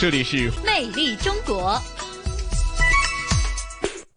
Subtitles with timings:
[0.00, 1.80] 这里是魅力中国。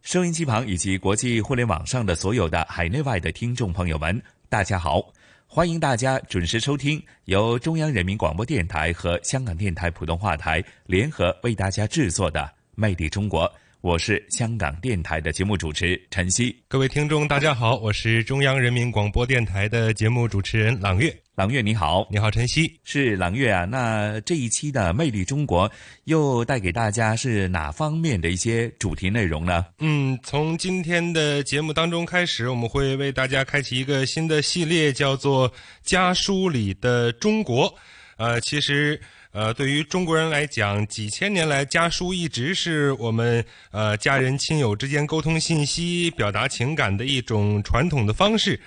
[0.02, 5.14] 收音机旁以及国际互联网上的所有的海内外的听众朋友们，大家好！
[5.46, 12.42] 欢迎大家准时收听由中央人民广播电台和香港电台普通话台联合为大家制作的
[12.74, 13.48] 《魅力中国》。
[13.88, 16.54] 我是香港电台的节目主持陈曦。
[16.68, 21.18] 各位听众，大家好，我是中央人民广播电台的节目主持人朗月。
[21.36, 23.64] 朗月你好，你好，晨曦，是朗月啊。
[23.64, 25.70] 那这一期的《魅力中国》
[26.04, 29.66] 又带给大家是哪方面的一些主题内容呢？
[29.80, 35.50] 嗯，从今天的节目当中开始，我们会为大家开启一个新的系列，叫做
[35.82, 37.70] 《家书里的中国》。
[38.18, 39.00] 呃，其实。
[39.38, 48.60] 呃，对于中国人来讲，几千年来家书一直是我们呃家人亲友之间沟通信息、表达情感的一种传统的方式。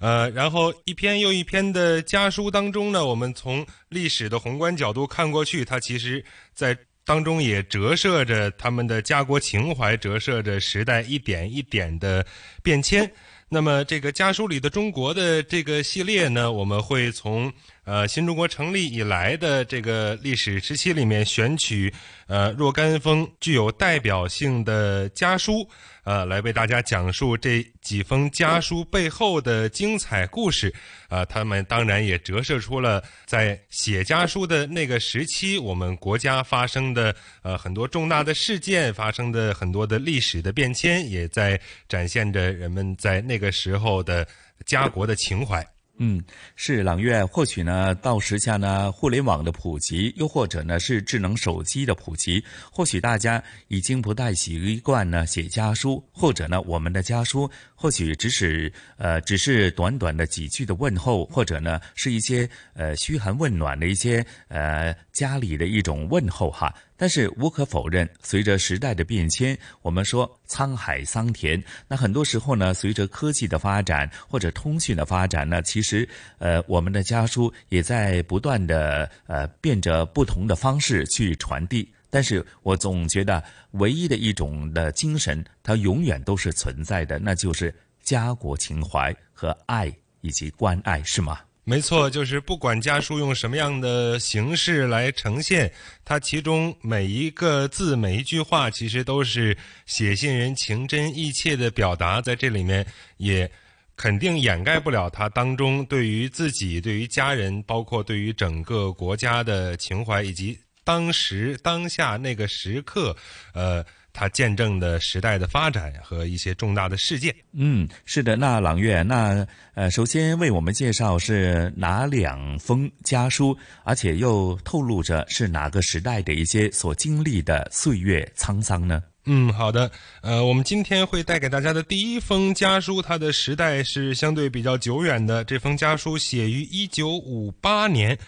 [0.00, 12.26] 呃，然后一篇又一篇的家书当中呢，我们从历史的宏观角度看过去，它其实在当中也折射着他们的家国情怀，折射着时代一点一点的
[12.62, 13.10] 变迁。
[13.50, 17.52] 那么，这个家书里的中国的这个系列呢，我们会从。
[17.84, 21.90] 呃，新中国成立以来的这个历史时期里面，选取
[22.26, 25.66] 呃若干封具有代表性的家书，
[26.04, 30.70] 呃，来为大家讲述这几封家书背后的精彩故事。
[31.08, 44.26] 啊，他们当然也折射出了在写家书的那个时期，我们国家发生的呃很多重大的事件，发生的很多的历史的变迁，也在展现着人们在那这个时候的
[44.66, 45.64] 家国的情怀。
[46.00, 46.20] 嗯，
[46.56, 47.24] 是朗月。
[47.24, 66.74] 或许呢，到时下呢，互联网的普及，又或者呢，是智能手机的普及，或许大家已经不太习惯呢写家书，或者呢，我们的家书或许只是呃，只是短短的几句的问候，或者呢，是一些呃嘘寒问暖的一些呃家里的一种问候哈。
[66.98, 76.06] 但是无可否认，随着时代的变迁，我们说沧海桑田，那很多时候呢，随着科技的发展或者通讯的发展呢，其实
[76.38, 81.88] 呃，我们的家书也在不断的呃变着不同的方式去传递。
[82.10, 87.72] 但是我总觉得唯一的一种的精神，它永远都是存在的，那就是
[88.02, 91.38] 家国情怀和爱以及关爱，是吗？
[91.68, 95.70] 没错，就是不管家书用什么样的形式来呈现，
[96.02, 102.86] 它其中每一个字、每一句话，其实都是写信人情真意切的表达，在这里面
[103.18, 103.50] 也
[103.96, 113.14] 肯定掩盖不了他当中对于自己、对于家人，包括对于整个国家的情怀，以及当时当下那个时刻，
[113.52, 113.84] 呃。
[114.18, 117.32] 它见证的时代的发展和一些重大的事件。
[117.52, 118.34] 嗯，是的。
[118.34, 129.00] 那朗月，那呃，首先为我们介绍是哪两封家书，而且又透露着是哪个时代的一些所经历的岁月沧桑呢？
[129.26, 129.88] 嗯，好的。
[130.22, 135.44] 呃，我们今天会带给大家的第一封家书，它的时代是相对比较久远的。
[135.44, 138.18] 这封家书写于一九五八年。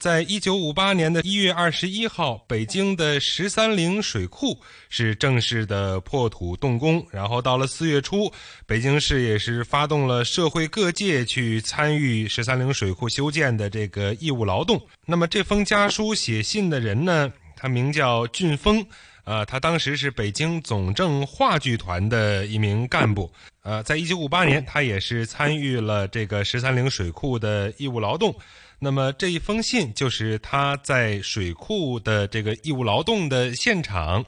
[0.00, 7.06] 在一九五八年的一月二十一号，北京的十三陵水库是正式的破土动工。
[7.10, 8.32] 然后到了四月初，
[8.64, 14.80] 北京市也是发动了社会各界去参与十三陵水库修建的这个义务劳动。
[15.04, 18.82] 那么这封家书写信的人呢，他名叫俊峰，
[19.24, 23.30] 呃，他当时是北京总政话剧团的一名干部。
[23.62, 28.34] 呃，在一九五八年，他也是参与了这个十三陵水库的义务劳动。
[28.82, 34.24] 那么这一封信就是他在水库的这个义务劳动的现场，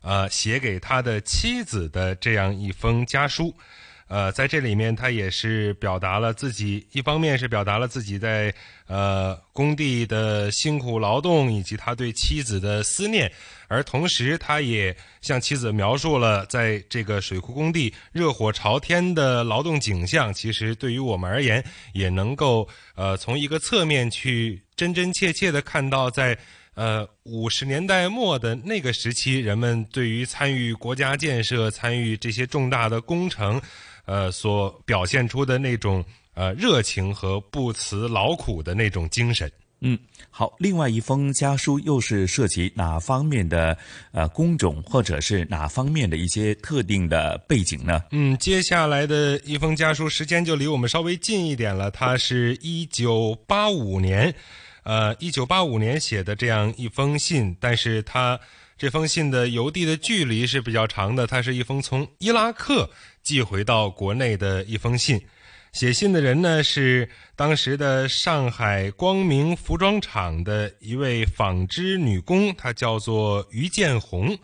[0.00, 3.54] 呃，写给他的妻子的这样一封家书。
[4.08, 8.54] 呃，在这里面，他也是表达了自己，一方面是表达了自己在
[8.86, 13.32] 呃工地的辛苦劳动，以及他对妻子的思念，
[13.68, 20.32] 而同时，他也向妻子描述了在这个水库工地热火朝天的劳动景象。
[20.32, 21.64] 其实，对于我们而言，
[21.94, 26.36] 也能够呃从一个侧面去真真切切的看到，在
[26.74, 33.60] 呃五十年代末的那个时期，人们对于参与国家建设、参与这些重大的工程。
[34.04, 36.04] 呃，所表现出的那种
[36.34, 39.50] 呃热情和不辞劳苦的那种精神。
[39.80, 39.96] 嗯，
[40.28, 40.52] 好。
[40.58, 43.78] 另外一封家书又是涉及哪方面的
[44.10, 48.02] 呃工种，或者是哪方面的一些特定的背景呢？
[48.10, 51.88] 嗯，接下来的一封家书时间就离我们稍微近一点了。
[51.90, 54.34] 它是一九八五年，
[54.84, 58.38] 呃，一九八五年写的这样一封信，但是它
[58.76, 61.26] 这封信的邮递的距离是比较长的。
[61.26, 62.90] 它是一封从伊拉克
[63.22, 65.20] 寄回到国内的一封信。
[65.72, 74.36] 写信的人呢是当时的上海光明服装厂的一位纺织女工，她叫做于建红。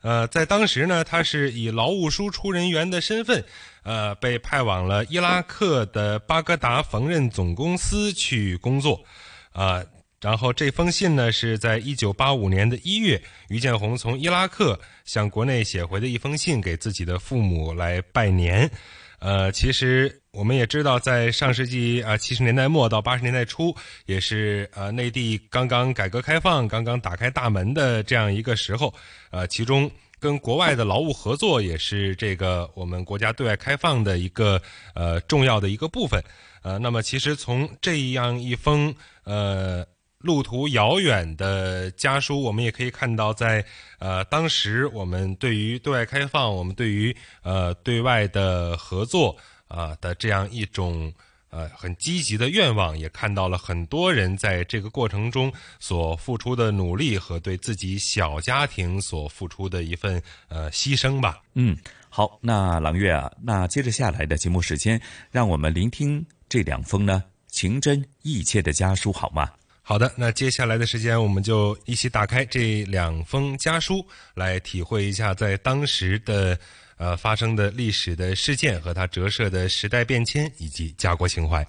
[0.00, 3.44] 呃，在当时呢，她是以劳务输出人员的身份，
[3.82, 9.04] 呃，被派往了伊拉克的巴格达缝纫总公司去工作。
[9.52, 9.84] 啊，
[10.20, 18.70] 然后这封信呢是在一九八五年的一月，于建红从伊拉克向国内写回的一封信，给自己的父母来拜年。
[19.18, 23.72] 呃，其实我们也知道，在上世纪啊七十年代末到八十年代初，
[24.06, 28.92] 也是呃内地刚刚改革开放、刚刚打开大门的这样一个时候，
[29.30, 29.88] 呃，其中
[30.18, 34.60] 跟国外的劳务合作也是这个我们国家对外开放的一个
[34.94, 36.20] 呃重要的一个部分。
[36.62, 38.92] 呃，那么其实从这样一封
[39.24, 39.86] 呃
[40.18, 43.64] 路途遥远的家书，我们也可以看到，在
[43.98, 49.36] 呃当时我们对于对外开放，我们对于呃对外的合作。
[49.74, 51.10] 啊的这样一种
[51.48, 61.40] 呃很积极的愿望，也看到了很多人在这个过程中所付出的努力和对自己小家庭所付出的一份呃牺牲吧。
[61.54, 61.74] 嗯，
[62.10, 69.48] 好，那朗月啊，那接着下来的节目时间，让我们聆听这两封呢情真意切的家书，好吗？
[69.82, 74.04] 好的，那接下来的时间，我们就一起打开这两封家书，
[74.34, 76.58] 来体会一下在当时的。
[76.98, 81.66] 呃，发生的历史的事件和它折射的时代变迁以及家国情怀。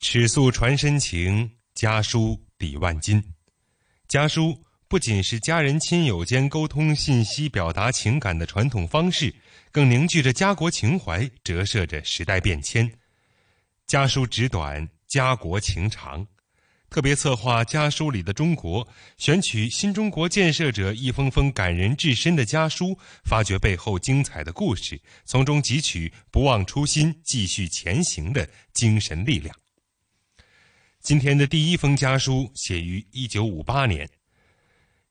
[0.00, 3.22] 尺素传深情，家书抵万金。
[4.06, 9.34] 家书不仅是家人亲友间沟通信息、表达情感的传统方式，
[9.72, 12.92] 更凝聚着家国情怀，折射着时代变迁。
[13.88, 16.26] 家书纸短，家国情长。
[16.90, 18.86] 特别策划家书里的中国，
[19.16, 29.56] 选取新中国建设者一封封感人至深的家书，发掘背后精彩的故事，从中汲取不忘初心、继续前行的精神力量。
[31.00, 34.06] 今天的第一封家书写于一九五八年。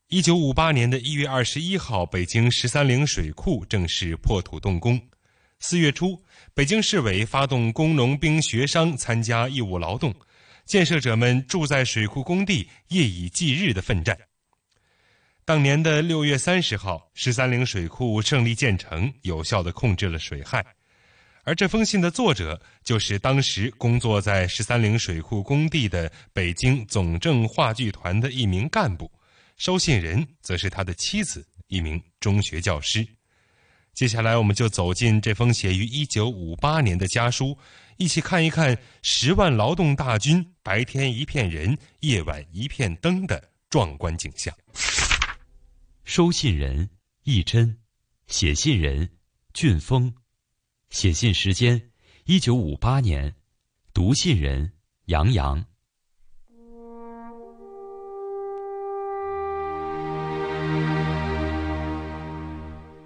[0.09, 5.01] 一九五八年的一月二十一号，北京十三陵水库正式破土动工。
[5.59, 6.23] 四月初，
[6.53, 10.13] 北京市委发动工农兵学商参加义务劳动。
[10.65, 14.17] 建设者们住在水库工地，夜以继日的奋战。
[15.45, 20.65] 当年的六月三十号，十三陵水库胜利建成，有效的控制了水害。
[21.43, 29.09] 而这封信的作者，就是当时工作在十三陵水库工地的北京总政话剧团的一名干部，
[29.55, 33.07] 收信人则是他的妻子，一名中学教师。
[33.97, 37.57] 接下来，我们就走进这封写于一九五八年的家书。
[37.97, 44.55] 一起看一看十万劳动大军白天一片人，夜晚一片灯的壮观景象。
[46.03, 46.87] 收信人
[47.23, 47.75] 易真，
[48.27, 49.09] 写信人
[49.51, 50.13] 俊峰，
[50.91, 51.89] 写信时间
[52.25, 53.33] 一九五八年，
[53.95, 54.73] 读信人
[55.05, 55.65] 杨洋。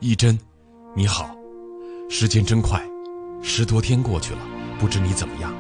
[0.02, 0.38] 易真，
[0.94, 1.34] 你好，
[2.10, 2.86] 时间真快，
[3.42, 4.40] 十多天过去了。
[4.78, 5.56] 不知你怎么样？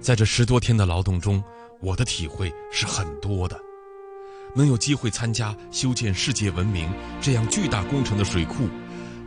[0.00, 1.42] 在这十多天的劳动中，
[1.80, 3.60] 我的体会是很多的。
[4.54, 6.88] 能有机会参加修建世界闻名
[7.20, 8.68] 这样巨大工程的水库，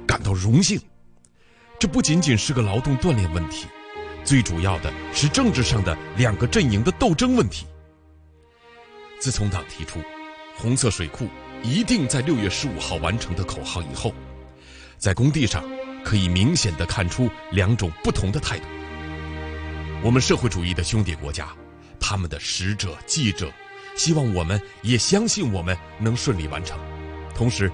[0.07, 0.79] 感到荣幸。
[1.77, 3.67] 这不仅仅是个劳动锻炼问题，
[4.23, 7.65] 最主要的是政治上的两个阵营的斗争问题。
[9.19, 9.99] 自从党提出
[10.55, 11.27] “红色水库
[11.61, 14.13] 一定在六月十五号完成”的口号以后，
[15.05, 15.63] 在工地上
[16.03, 18.65] 可以明显的看出两种不同的态度。
[20.01, 21.49] 我们社会主义的兄弟国家，
[21.99, 23.53] 他们的使者、记者，
[23.95, 26.79] 希望我们也相信我们能顺利完成，
[27.35, 27.71] 同时，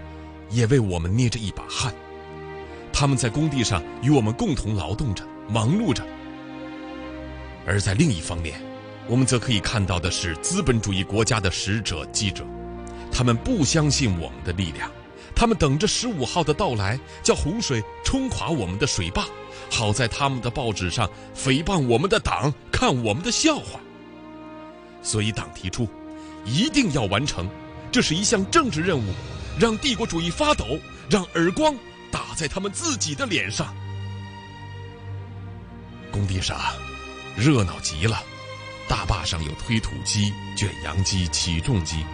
[0.50, 1.93] 也为我们捏着一把汗。
[2.91, 6.05] 他们在工地上与我们共同劳动着、忙碌着。
[7.65, 8.61] 而在另一方面，
[9.07, 12.45] 我们则可以看到的是资本主义国家的使者、记者，
[13.09, 14.91] 他们不相信我们的力量，
[15.35, 19.25] 他们等着十五号的到来，叫洪水冲垮我们的水坝。
[19.69, 23.79] 好在他们的报纸上诽谤我们的党，看我们的笑话。
[25.01, 25.88] 所以党提出，
[26.45, 27.50] 一定要完成，
[27.91, 29.13] 这是一项政治任务，
[29.59, 30.77] 让帝国主义发抖，
[31.09, 31.73] 让耳光
[32.11, 33.73] 打在他们自己的脸上。
[36.11, 36.59] 工地上
[37.38, 38.21] 热闹极了，
[38.88, 42.05] 大坝上有推土机、卷扬机、起重机，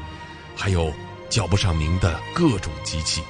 [0.55, 0.93] 还有
[1.29, 3.21] 叫不上名的各种机器，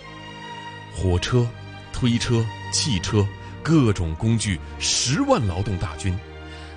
[0.96, 1.48] 火车、
[1.92, 3.26] 推车、汽车，
[3.64, 6.18] 各种工具，十万劳动大军，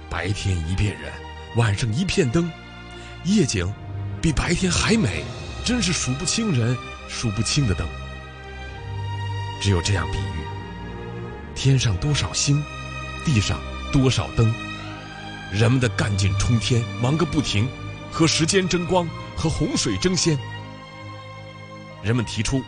[0.08, 1.12] 白天一片人，
[1.56, 2.50] 晚上一片灯，
[3.24, 3.72] 夜景
[4.20, 5.24] 比白天还美，
[5.64, 6.76] 真是数不清人，
[7.08, 7.86] 数不清的灯。
[9.60, 10.44] 只有这样比喻：
[11.54, 12.62] 天上多少星，
[13.24, 13.60] 地上
[13.92, 14.52] 多少灯。
[15.52, 17.68] 人们的干劲冲天，忙个不停，
[18.10, 20.38] 和时间争光，和洪水争先。
[22.02, 22.62] 人们提出，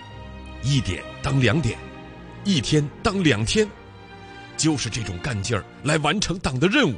[0.62, 1.78] 一点当两点，
[2.44, 3.68] 一天当两天，
[4.56, 6.94] 就是这种干劲儿来完成党的任务。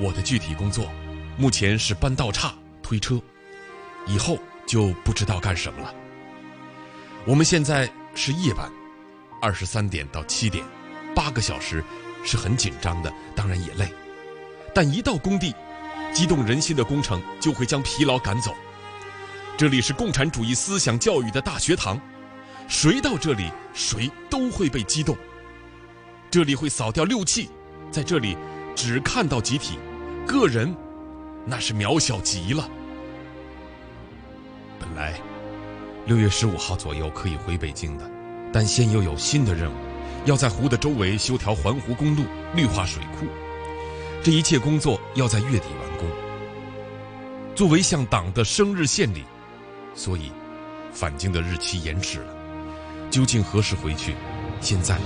[0.00, 0.90] 我的具体工作，
[1.36, 3.20] 目前是搬道岔、推车，
[4.06, 5.94] 以后就不知道干什么了。
[7.26, 8.70] 我们现在是夜班，
[9.42, 10.64] 二十三点到七点，
[11.14, 11.84] 八个小时，
[12.24, 13.88] 是很紧张的，当然也累。
[14.74, 15.54] 但一到工地，
[16.14, 18.54] 激动人心的工程就会将疲劳赶走。
[19.58, 22.00] 这里是共产主义思想教育的大学堂，
[22.68, 25.16] 谁到这里，谁都会被激动。
[26.30, 27.50] 这里会扫掉六气，
[27.90, 28.36] 在这里
[28.76, 29.76] 只看到集体，
[30.28, 30.72] 个人
[31.44, 32.70] 那是渺小极了。
[34.78, 35.18] 本来
[36.06, 38.08] 六月十五号左右可以回北京的，
[38.52, 39.74] 但现又有新的任务，
[40.24, 42.22] 要在湖的周围修条环湖公路，
[42.54, 43.26] 绿化水库。
[44.22, 46.08] 这一切工作要在月底完工。
[47.56, 49.24] 作为向党的生日献礼，
[49.98, 50.30] 所以
[50.92, 52.32] 返京的日期延迟了。
[53.10, 54.14] 究竟何时回去，
[54.60, 54.96] 现在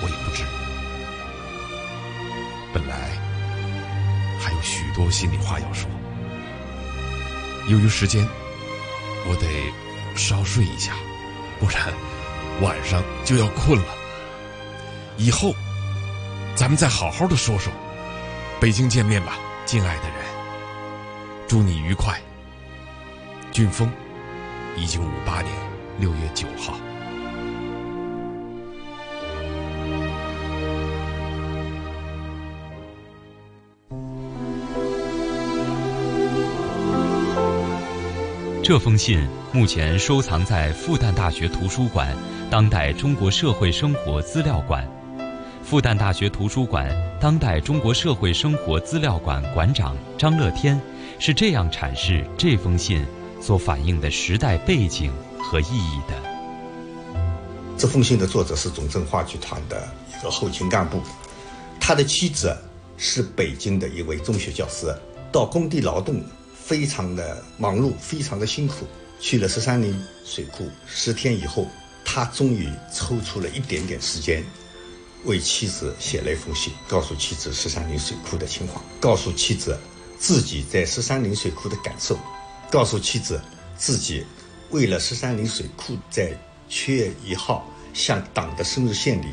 [0.00, 0.44] 我也不知。
[2.72, 3.10] 本来
[4.40, 5.90] 还有许多心里话要说，
[7.68, 8.24] 由于时间，
[9.26, 10.92] 我得稍睡一下，
[11.58, 11.92] 不然
[12.60, 13.92] 晚上就要困了。
[15.16, 15.52] 以后
[16.54, 17.72] 咱们再好好的说说。
[18.60, 19.36] 北京见面吧，
[19.66, 20.18] 敬爱的人。
[21.48, 22.16] 祝你愉快。
[23.50, 23.90] 俊峰，
[24.74, 25.52] 一九五八年
[26.00, 26.78] 六月九号。
[38.64, 39.20] 这封信
[39.52, 42.16] 目前收藏在复旦大学图书馆
[42.50, 44.88] 当代中国社会生活资料馆。
[45.62, 50.80] 复旦大学图书馆当代中国社会生活资料馆馆长张乐天
[51.18, 53.04] 是这样阐释这封信
[53.42, 56.22] 所反映的时代背景和意义的。
[57.76, 61.02] 这封信的作者是总政话剧团的一个后勤干部，
[61.80, 62.56] 他的妻子
[62.96, 64.94] 是北京的一位中学教师，
[65.32, 66.22] 到工地劳动
[66.54, 68.86] 非常的忙碌，非常的辛苦。
[69.18, 71.66] 去了十三陵水库十天以后，
[72.04, 74.44] 他终于抽出了一点点时间。
[75.24, 79.78] 为妻子写了一封信，告诉妻子十三陵水库的情况，告诉妻子
[80.18, 82.18] 自己在十三陵水库的感受，
[82.72, 83.38] 告诉妻子
[83.76, 84.24] 自己
[84.70, 86.32] 为了十三陵水库在
[86.70, 89.26] 七月一号向党的生日献礼，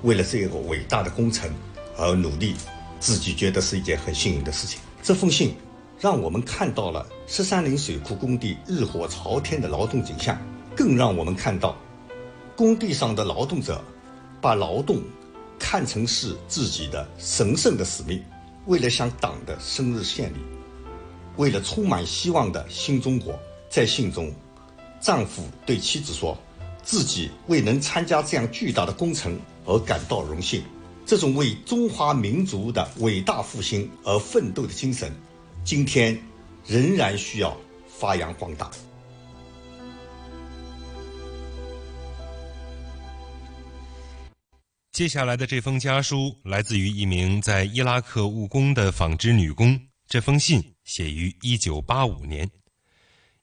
[0.00, 1.50] 为了这个伟大的工程
[1.98, 2.54] 而努力，
[2.98, 4.80] 自己觉得是一件很幸运的事情。
[5.02, 5.54] 这封信
[6.00, 10.34] 让我们看到了十三陵水库工地日火朝天的劳动景象，
[10.74, 11.76] 更让我们看到
[12.56, 13.84] 工地上的劳动者
[14.40, 15.02] 把劳动。
[15.58, 18.22] 看成是自己的神圣的使命，
[18.66, 20.36] 为了向党的生日献礼，
[21.36, 23.38] 为了充满希望的新中国，
[23.68, 24.32] 在信中，
[25.00, 26.36] 丈夫对妻子说，
[26.82, 30.62] 自己为能参加这样巨大的工程而感到荣幸。
[31.04, 35.12] 这种为中华民族的伟大复兴而奋斗的精神，
[35.62, 36.18] 今天
[36.66, 38.70] 仍然需要发扬光大。
[44.90, 49.78] 接下来的这封家书来自于一名在伊拉克务工的纺织女工。
[50.08, 52.50] 这封信写于1985年。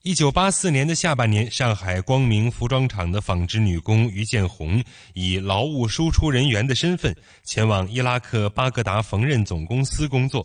[0.01, 4.83] 1984年的下半年，上海光明服装厂的纺织女工于建红
[5.13, 10.43] 以劳务输出人员的身份前往伊拉克巴格达缝纫总公司工作，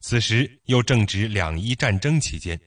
[0.00, 2.60] 此时又正值两伊战争期间。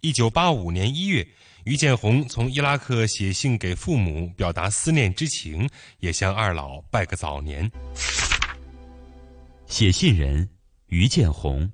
[0.00, 1.28] 1985年1月。
[1.64, 7.70] 于建红从伊拉克写信给父母，表达思念之情，也向二老拜个早年。
[9.68, 10.50] 写信人
[10.88, 11.70] 于建红，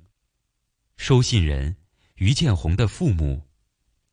[0.99, 1.77] 收信人
[2.15, 3.41] 于建红的父母，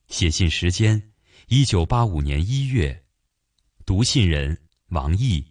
[0.06, 1.10] 写信时间
[1.48, 3.02] 一九八五年一月，
[3.84, 4.56] 读信人
[4.90, 5.44] 王毅。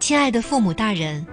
[0.00, 1.24] 亲爱的父母大人。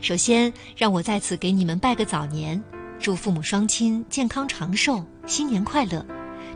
[0.00, 2.60] 首先，让我在此给你们拜个早年，
[2.98, 6.04] 祝父母双亲健康长寿，新年快乐！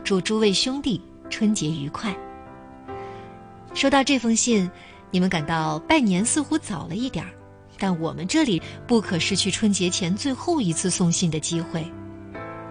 [0.03, 2.13] 祝诸位兄弟春节愉快。
[3.75, 4.69] 收到这封信，
[5.11, 7.31] 你们感到拜年似乎早了一点儿，
[7.77, 11.85] 但我们这里不可失去春节前最后一次送信的机会。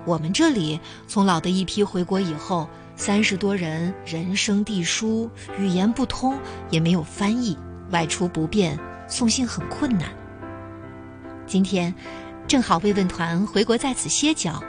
[0.06, 5.28] 我们这里从老的一批回国以后，三十多人人生地疏，
[5.58, 6.38] 语言不通，
[6.70, 7.56] 也没有翻译，
[7.90, 10.08] 外出不便，送信很困难。
[11.46, 11.94] 今天，
[12.46, 14.62] 正好慰问团回国在此歇脚，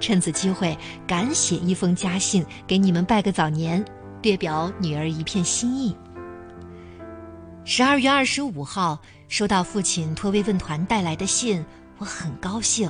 [0.00, 3.84] 趁此机会赶写一封家信给你们拜个早年，
[4.22, 5.94] 略表女儿一片心意。
[7.68, 8.96] 十二月二十五号
[9.26, 11.66] 收到父亲托慰问团带来的信，
[11.98, 12.88] 我很高兴。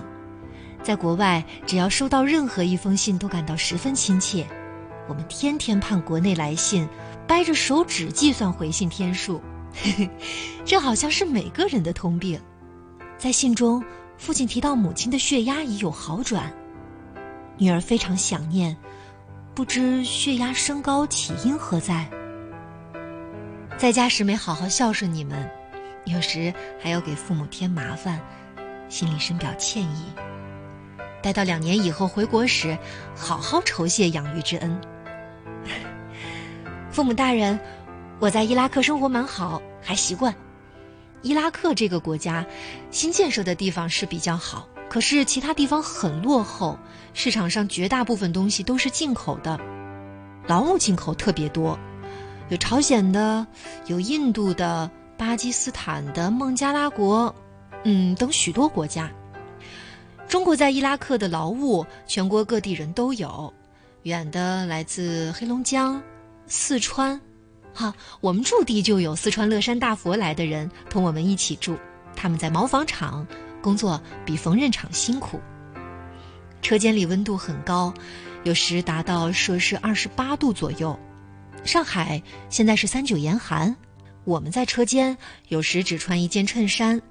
[0.83, 4.47] 在国外，只要收到任何一封信，都感到十分亲切。
[5.09, 6.87] 我们天天盼国内来信，
[7.27, 9.41] 掰着手指计算回信天数，
[10.63, 12.39] 这好像是每个人的通病。
[13.17, 13.83] 在信中，
[14.19, 16.53] 父亲提到母亲的血压已有好转，
[17.57, 18.77] 女儿非常想念，
[19.55, 22.07] 不知血压升高起因何在。
[23.79, 25.51] 在家时没好好孝顺你们，
[26.07, 26.53] 有时
[26.83, 28.19] 还要给父母添麻烦，
[28.89, 30.07] 心里深表歉意。
[31.23, 32.77] 待到两年以后回国时，
[33.15, 34.81] 好好酬谢养育之恩。
[36.91, 37.61] 父母大人，
[38.19, 40.35] 我在伊拉克生活蛮好，还习惯。
[41.21, 42.47] 伊拉克这个国家，
[42.91, 46.79] 新建设的地方是比较好，可是其他地方很落后，
[47.13, 49.61] 市场上绝大部分东西都是进口的，
[50.47, 51.79] 劳务进口特别多。
[52.49, 53.45] 有朝鲜的，
[53.87, 54.89] 有印度的，
[55.19, 57.35] 巴基斯坦的，孟加拉国，
[57.83, 59.11] 嗯，等许多国家。
[60.29, 63.53] 中国在伊拉克的劳务，全国各地人都有，
[64.03, 66.01] 远的来自黑龙江、
[66.47, 67.21] 四川，
[67.75, 71.77] 哈，我们驻地就有四川乐山大佛来的人同我们一起住，
[72.15, 73.27] 他们在毛纺厂
[73.61, 75.41] 工作，比缝纫厂辛苦。
[76.63, 77.93] 车间里温度很高，
[78.45, 80.97] 有时达到摄氏二十八度左右。
[81.67, 83.75] 上海现在是三九严寒，
[84.25, 85.17] 我们在车间
[85.49, 87.03] 有时只穿一件衬衫，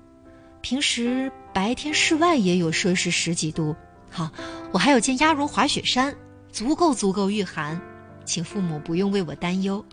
[0.61, 3.75] 平时白天室外也有摄氏十几度。
[4.09, 4.31] 好，
[4.71, 6.15] 我还有件鸭绒滑雪衫，
[6.51, 7.79] 足够足够御寒，
[8.23, 9.83] 请父母不用为我担忧。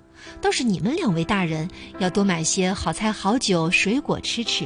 [0.41, 4.65] 倒是你们两位大人要多买些好菜好酒水果吃吃。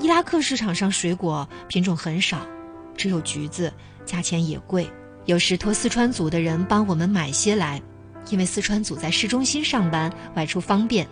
[0.00, 2.44] 伊拉克市场上水果品种很少，
[2.96, 3.72] 只有橘子，
[4.04, 4.90] 价钱也贵。
[5.26, 7.80] 有时托四川组的人帮我们买些来。
[8.30, 11.06] 因为四川组在市中心上班，外出方便，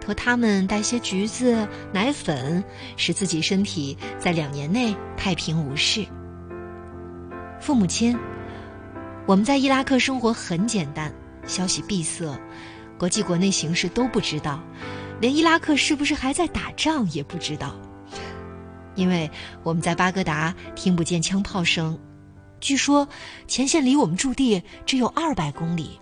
[0.00, 2.62] 托他们带些橘子、奶粉，
[2.96, 6.06] 使自己身体在两年内太平无事。
[7.60, 8.16] 父母亲，
[9.26, 11.12] 我们在伊拉克生活很简单，
[11.46, 12.38] 消息闭塞，
[12.98, 14.62] 国际国内形势都不知道，
[15.20, 17.74] 连伊拉克是不是还在打仗也不知道，
[18.94, 19.30] 因为
[19.62, 21.98] 我们在巴格达听不见枪炮声，
[22.60, 23.08] 据说
[23.46, 26.00] 前线离我们驻地只有二百公里。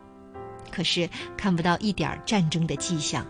[0.78, 3.26] 可是看不到一点战争的迹象。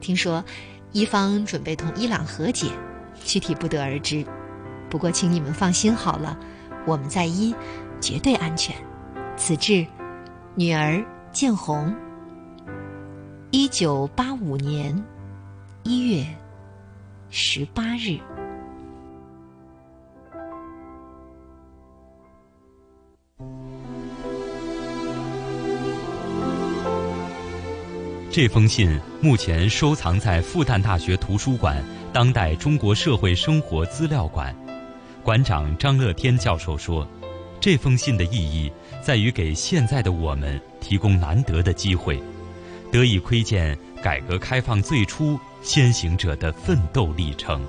[0.00, 0.44] 听说，
[0.90, 2.66] 伊方准备同伊朗和解，
[3.24, 4.26] 具体不得而知。
[4.90, 6.36] 不过，请你们放心好了，
[6.84, 7.54] 我们在伊，
[8.00, 8.74] 绝对安全。
[9.36, 9.86] 此致，
[10.56, 11.94] 女儿建红。
[13.52, 15.00] 一九八五年
[15.84, 16.26] 一月
[17.30, 18.18] 十八日。
[28.40, 34.54] 这封信目前收藏在复旦大学图书馆当代中国社会生活资料馆。
[35.24, 37.04] 馆长张乐天教授说
[37.60, 38.70] ：“这封信的意义
[39.02, 42.22] 在于给现在的我们提供难得的机会，
[42.92, 47.60] 得以窥见改革开放最初先行者的奋斗历程。”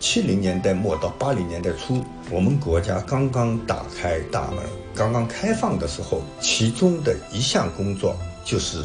[0.00, 4.64] 七零年代末到八零年代初，我们国家刚刚打开大门、
[4.96, 8.84] 刚刚开放的时候，其中的一项工作就是。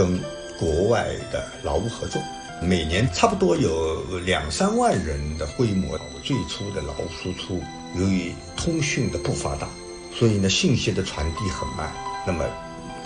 [0.00, 0.18] 跟
[0.58, 2.22] 国外的劳务合作，
[2.62, 6.00] 每年差不多有两三万人的规模。
[6.24, 7.60] 最初的劳务输出，
[7.94, 9.68] 由于通讯的不发达，
[10.14, 11.92] 所以呢信息的传递很慢。
[12.26, 12.42] 那么，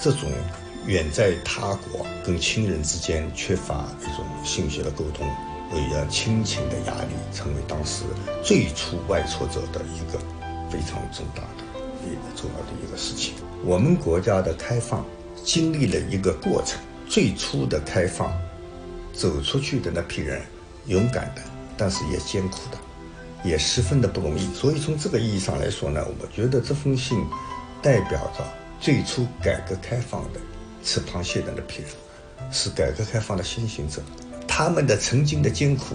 [0.01, 0.31] 这种
[0.87, 5.27] 远在他国跟亲人之间缺乏一种信息的沟通，
[5.73, 8.05] 为了亲情的压力，成为当时
[8.41, 10.19] 最初外出者的一个
[10.71, 13.35] 非常重大的、一个重要的一个事情。
[13.65, 15.05] 我们国家的开放。
[15.45, 18.33] 经历了一个过程，最初的开放，
[19.13, 20.41] 走出去的那批人，
[20.87, 21.43] 勇敢的，
[21.77, 22.79] 但是也艰苦的，
[23.45, 24.53] 也十分的不容易。
[24.55, 27.19] 所以从这个意义上来说呢，我觉得这封信
[27.83, 28.43] 代表着
[28.81, 30.41] 最初改革开放的
[30.83, 31.91] 吃螃蟹的那批人，
[32.51, 34.03] 是改革开放的先行者。
[34.49, 35.95] 他们的曾经的艰苦，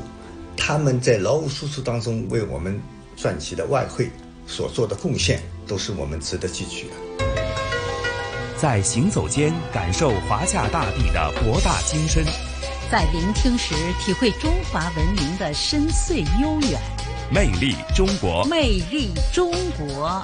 [0.56, 2.80] 他们在劳务输出当中为我们
[3.16, 4.12] 赚取的外汇
[4.46, 7.09] 所做的贡献，都是我们值得汲取的。
[8.62, 12.26] 在行走间感受华夏大地的博大精深，
[12.92, 16.78] 在聆听时体会中华文明的深邃悠远。
[17.34, 20.22] 魅力中国，魅力中国。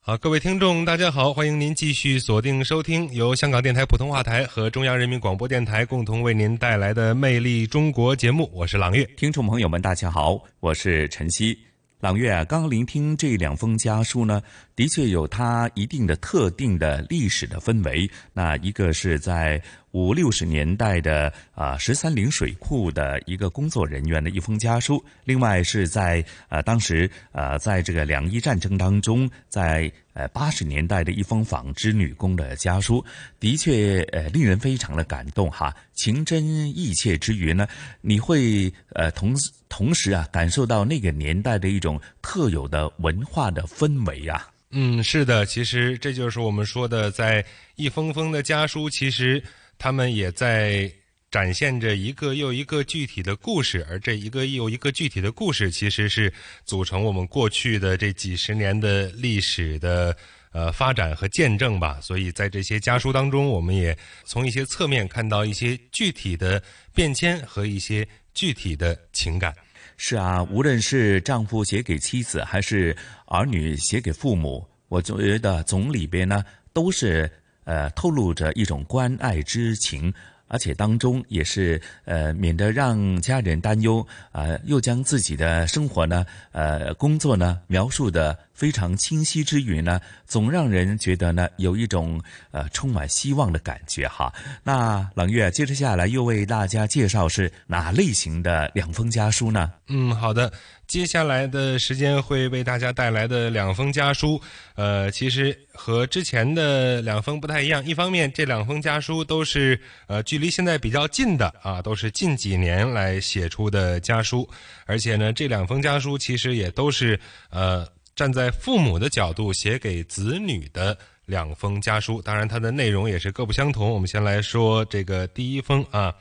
[0.00, 9.04] 好，各位听众，大家好，欢迎您继续锁定收听由香港电台普通话台和中央人民广播电台共同为您带来的《魅力中国》节目，我是朗月。
[9.16, 11.58] 听众朋友们，大家好，我是陈曦。
[12.04, 14.42] 朗月啊，刚刚聆听这两封家书呢，
[14.76, 18.06] 的确有它一定的特定的历史的氛围。
[18.34, 19.58] 那一个是在。
[19.94, 33.04] 五六十年代的啊十三陵水库的一个工作人员的一封家书，另外是在呃当时呃在这个两伊战争当中，在呃八十年代的一封纺织女工的家书，
[33.38, 36.44] 的确呃令人非常的感动哈，情真
[36.76, 37.64] 意切之余呢，
[38.00, 39.32] 你会呃同
[39.68, 44.48] 同时啊感受到那个年代的一种特有的文化的氛围啊。
[44.70, 47.44] 嗯，是的，其实这就是我们说的，在
[47.76, 49.40] 一封封的家书，其实。
[49.84, 50.90] 他们也在
[51.30, 56.32] 展现着一个又一个具体的故事，而这一个又一个具体的故事，其实是
[56.64, 60.16] 组成我们过去的这几十年的历史的
[60.52, 62.00] 呃发展和见证吧。
[62.00, 63.94] 所以在这些家书当中，我们也
[64.24, 66.62] 从一些侧面看到一些具体的
[66.94, 69.54] 变迁和一些具体的情感。
[69.98, 76.42] 是啊，无论是丈夫写给妻子，还是儿女写给父母，我觉得总里边呢
[76.72, 77.30] 都是。
[77.64, 80.12] 呃，透露着一种关爱之情，
[80.48, 88.38] 而且当中也是呃，免得让家人担忧呃，又将自己的生活呢，呃，工作呢描述的。
[88.54, 94.32] 非常清晰之余呢，总让人觉得呢有一种呃充满希望的感觉哈。
[94.62, 99.72] 那冷月接着下来又为大家介绍是哪类型的两封家书呢？
[99.88, 100.50] 嗯，好的，
[100.86, 104.40] 接下来的时间会为大家带来的两封家书，
[104.76, 107.84] 呃，其实和之前的两封不太一样。
[107.84, 114.48] 一方面，这两封家书都是呃距离现在比较近的啊，都是近几年来写出的家书，
[114.86, 117.18] 而且呢，这两封家书其实也都是
[117.50, 117.86] 呃。
[118.14, 120.96] 站在父母的角度写给子女的
[121.26, 123.90] 两封家书，当然它的内容也是各不相同。
[123.90, 126.14] 我们先来说这个第一封啊，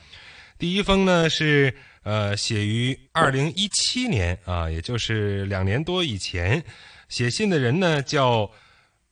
[0.57, 6.63] 第一封呢是呃写于二零一七年啊，也就是两年多以前。
[7.09, 8.49] 写信的人呢叫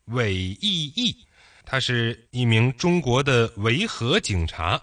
[0.06, 1.16] 韦义义，
[1.66, 4.82] 他是一名中国的维和警察，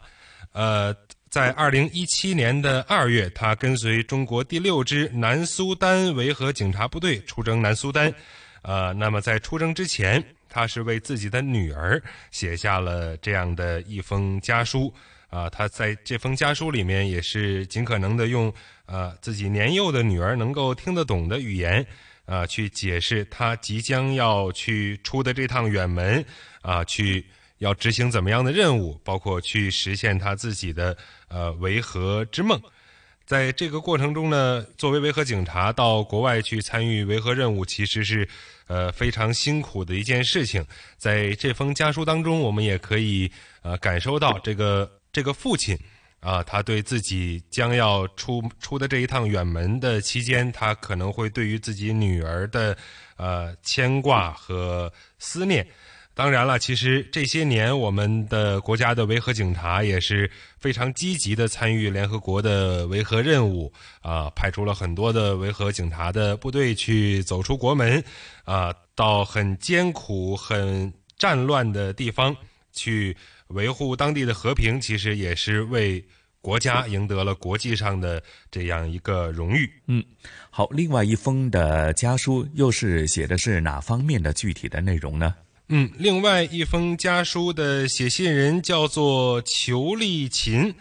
[0.53, 0.95] 呃。
[1.31, 8.13] 在二零一七年的二月，他跟随中国第六支南苏丹维和警察部队出征南苏丹。
[8.63, 14.93] 呃，那么在出征之前，他是为自己的女儿写下了这样的一封家书。
[15.31, 18.51] 啊，他在这封家书里面也是尽可能的用
[18.87, 21.87] 呃自己年幼的女儿能够听得懂的语言
[22.25, 26.25] 啊，去解释他即将要去出的这趟远门
[26.63, 27.27] 啊，去
[27.59, 30.97] 要执行怎么样的任务，包括去实现他自己的。
[31.31, 32.59] 呃，维和之梦，
[33.27, 38.27] 在这个过程中呢，作为维和警察到国外去参与维和任务，其实是
[38.67, 40.65] 呃非常辛苦的一件事情。
[40.97, 45.79] 在这封家书当中，我们也可以呃感受到这个这个父亲
[46.21, 52.75] 啊，他对自己将要出出的这一趟远门的期间，他可能会对于自己女儿的
[53.19, 55.69] 呃牵挂和思念。
[56.19, 60.29] 当然了，其实这些年我们的国家的维和警察也是
[60.59, 68.03] 非常积极的参与联合国的维和任务啊，派出了很多的维和警察的部队去走出国门
[68.43, 72.37] 啊，到很艰苦、很战乱的地方
[72.73, 73.17] 去
[73.51, 76.05] 维护当地的和平，其实也是为
[76.41, 79.71] 国家赢得了国际上的这样一个荣誉。
[79.87, 80.05] 嗯，
[80.51, 85.33] 好，另外一封的家书又是写的是哪方面的具体的内容呢？
[85.71, 90.75] 嗯，另外一封家书的写信人叫做裘立勤，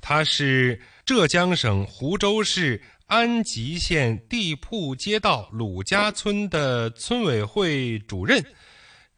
[0.00, 8.44] 他是浙江省湖州市安吉县地铺街道鲁家村的村委会主任。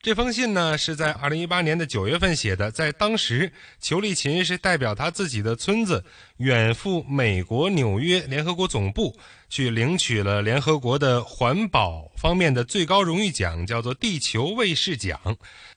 [0.00, 6.02] 这封信呢是在二零一八年的九月份写的，在当时，裘立勤是代表他自己的村子
[6.38, 9.14] 远赴美国纽约联合国总部，
[9.50, 15.20] 去领取了联合国的环保方面的最高荣誉奖，叫做地球卫士奖。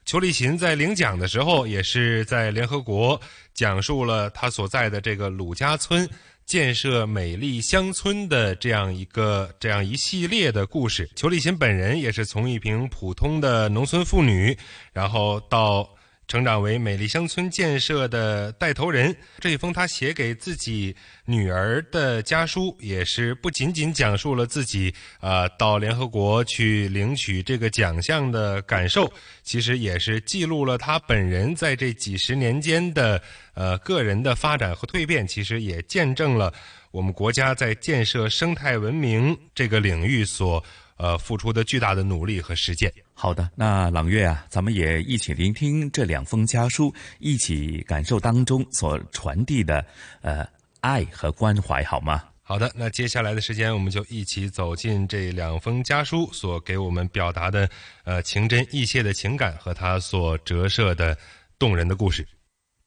[0.05, 3.19] 裘立勤在领奖的时候，也是在联合国
[3.53, 6.09] 讲述了他所在的这个鲁家村。
[6.45, 14.55] 建设美丽乡村的这样一个这样一系列的故事，裘立琴本人也是从一名普通的农村妇女，
[14.91, 15.89] 然后到
[16.27, 19.15] 成长为美丽乡村建设的带头人。
[19.39, 29.11] 这一封他写给自己女儿的家书，也是不仅仅讲述了自己呃到联合国去领取这个奖项的感受，
[29.43, 33.21] 其实也是记录了他本人在这几十年间的
[33.53, 35.27] 呃个人的发展和蜕变。
[35.27, 36.53] 其实也见证了
[36.91, 40.63] 我们国家在建设生态文明这个领域所
[40.97, 42.91] 呃付出的巨大的努力和实践。
[43.15, 49.85] 好的，那朗月啊，咱们也一起聆听这两封家书，一起感受当中所传递的
[50.21, 50.45] 呃
[50.81, 52.23] 爱和关怀，好吗？
[52.41, 57.69] 好的，那接下来的时间，我们就一起走进这两封家书所给我们表达的
[58.03, 61.17] 呃情真意切的情感和它所折射的
[61.57, 62.27] 动人的故事。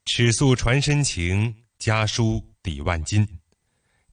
[0.04, 3.26] 尺素传深情，家书抵万金。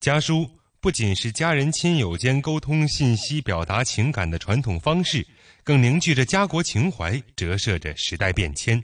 [0.00, 0.48] 家书
[0.80, 5.26] 不仅是家人亲友间沟通信息、表达情感的传统方式。
[5.64, 8.82] 更凝聚着家国情怀，折射着时代变迁。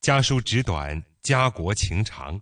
[0.00, 2.40] 家书纸短，家国情长。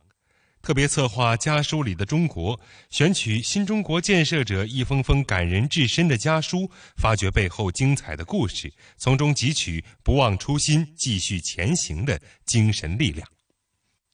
[0.62, 13.28] 特别策划家书里的中国，选取新中国建设者一封封感人至深的家书，发掘背后精彩的故事，从中汲取不忘初心、继续前行的精神力量。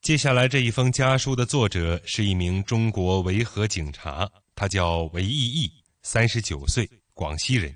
[0.03, 5.71] 接下来这一封家书的作者是一名中国维和警察，他叫韦义义，
[6.03, 7.73] 三十九岁，广西人。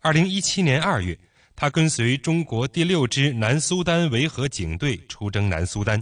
[0.00, 1.18] 二零一七年二月，
[1.56, 6.00] 他跟随中国第六支南苏丹维和警队出征南苏丹。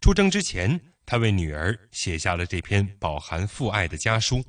[0.00, 4.42] 出征之前，他为女儿写下了这篇饱含父爱的家书，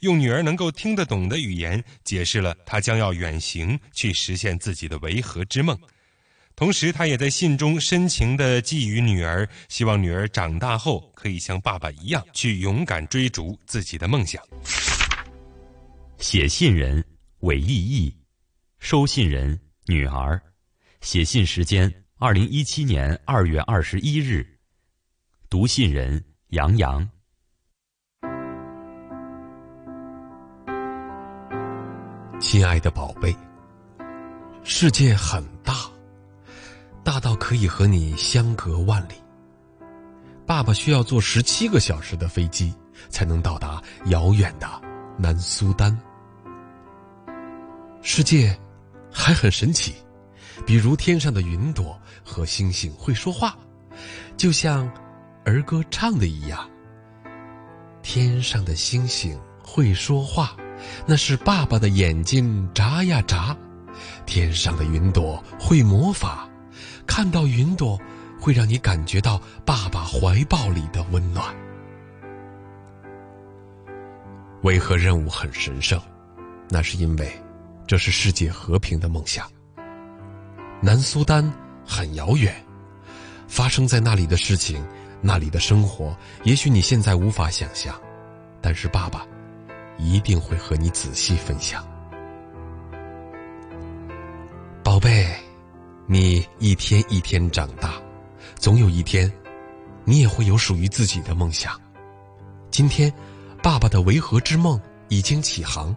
[0.00, 5.76] 用女儿能够听得懂的语言解释了他将要远行去实现自己的维和之梦。
[6.54, 14.40] 同时，他也在信中深情地寄予女儿，希望女儿长大后可以像爸爸一样去勇敢追逐自己的梦想。
[16.18, 17.04] 写信人。
[17.40, 18.16] 韦义义，
[18.78, 20.40] 收信人女儿，
[21.02, 24.58] 写信时间二零一七年二月二十一日。
[25.50, 27.06] 读信人杨洋。
[32.40, 33.36] 亲爱的宝贝，
[34.64, 35.74] 世界很大，
[37.04, 39.14] 大到可以和你相隔万里。
[40.46, 42.72] 爸爸需要坐十七个小时的飞机，
[43.10, 44.66] 才能到达遥远的
[45.18, 45.96] 南苏丹。
[48.08, 48.56] 世界
[49.12, 49.92] 还很神奇，
[50.64, 53.58] 比如天上的云朵和星星会说话，
[54.36, 54.88] 就像
[55.44, 56.70] 儿歌唱的一样。
[58.04, 60.56] 天上的星星会说话，
[61.04, 63.54] 那是爸爸的眼睛眨呀眨。
[64.24, 66.48] 天上的云朵会魔法，
[67.08, 68.00] 看到云朵
[68.40, 71.52] 会让你感觉到爸爸怀抱里的温暖。
[74.62, 76.00] 维和任务很神圣，
[76.70, 77.45] 那是因为。
[77.86, 79.46] 这是世界和平的梦想。
[80.80, 81.50] 南苏丹
[81.86, 82.54] 很遥远，
[83.48, 84.84] 发生在那里的事情，
[85.22, 87.94] 那里的生活，也许你现在无法想象，
[88.60, 89.26] 但是爸爸
[89.98, 91.86] 一定会和你仔细分享。
[94.82, 95.28] 宝贝，
[96.06, 97.94] 你一天一天长大，
[98.56, 99.32] 总有一天，
[100.04, 101.80] 你也会有属于自己的梦想。
[102.70, 103.12] 今天，
[103.62, 105.94] 爸爸的维和之梦已经起航。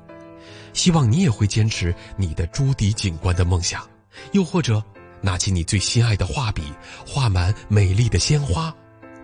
[0.80, 3.86] 希望你也会坚持你的朱迪警官的梦想，
[4.32, 4.82] 又或者
[5.20, 6.74] 拿起你最心爱的画笔，
[7.06, 8.74] 画满美丽的鲜花，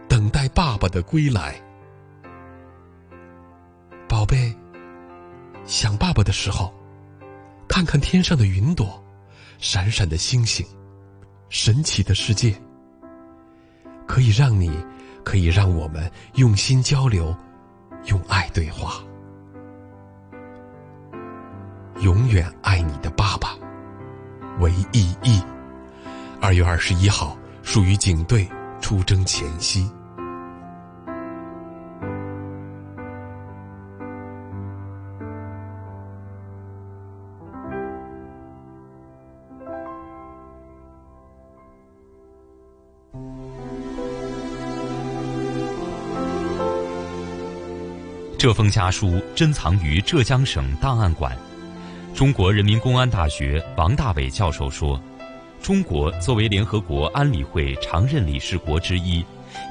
[0.10, 1.56] 等待爸爸的归来。
[4.10, 4.54] 宝贝，
[5.65, 6.74] 想爸爸的时候，
[7.70, 9.02] 看看天上的云朵，
[9.58, 10.65] 闪闪的星星，
[11.48, 12.54] 神奇的世界，
[14.06, 14.70] 可以让你，
[15.24, 17.34] 可以让我们用心交流，
[18.08, 19.02] 用爱对话。
[22.02, 23.56] 永远爱你的爸爸，
[24.60, 25.42] 韦义义。
[26.42, 28.48] 二月二十一号，属于警队
[28.82, 29.90] 出征前夕。
[48.38, 51.36] 这封家书珍藏于浙江省档案馆。
[52.15, 54.97] 中国人民公安大学王大伟教授说
[55.62, 59.21] ：“中国作为联合国安理会常任理事国之一，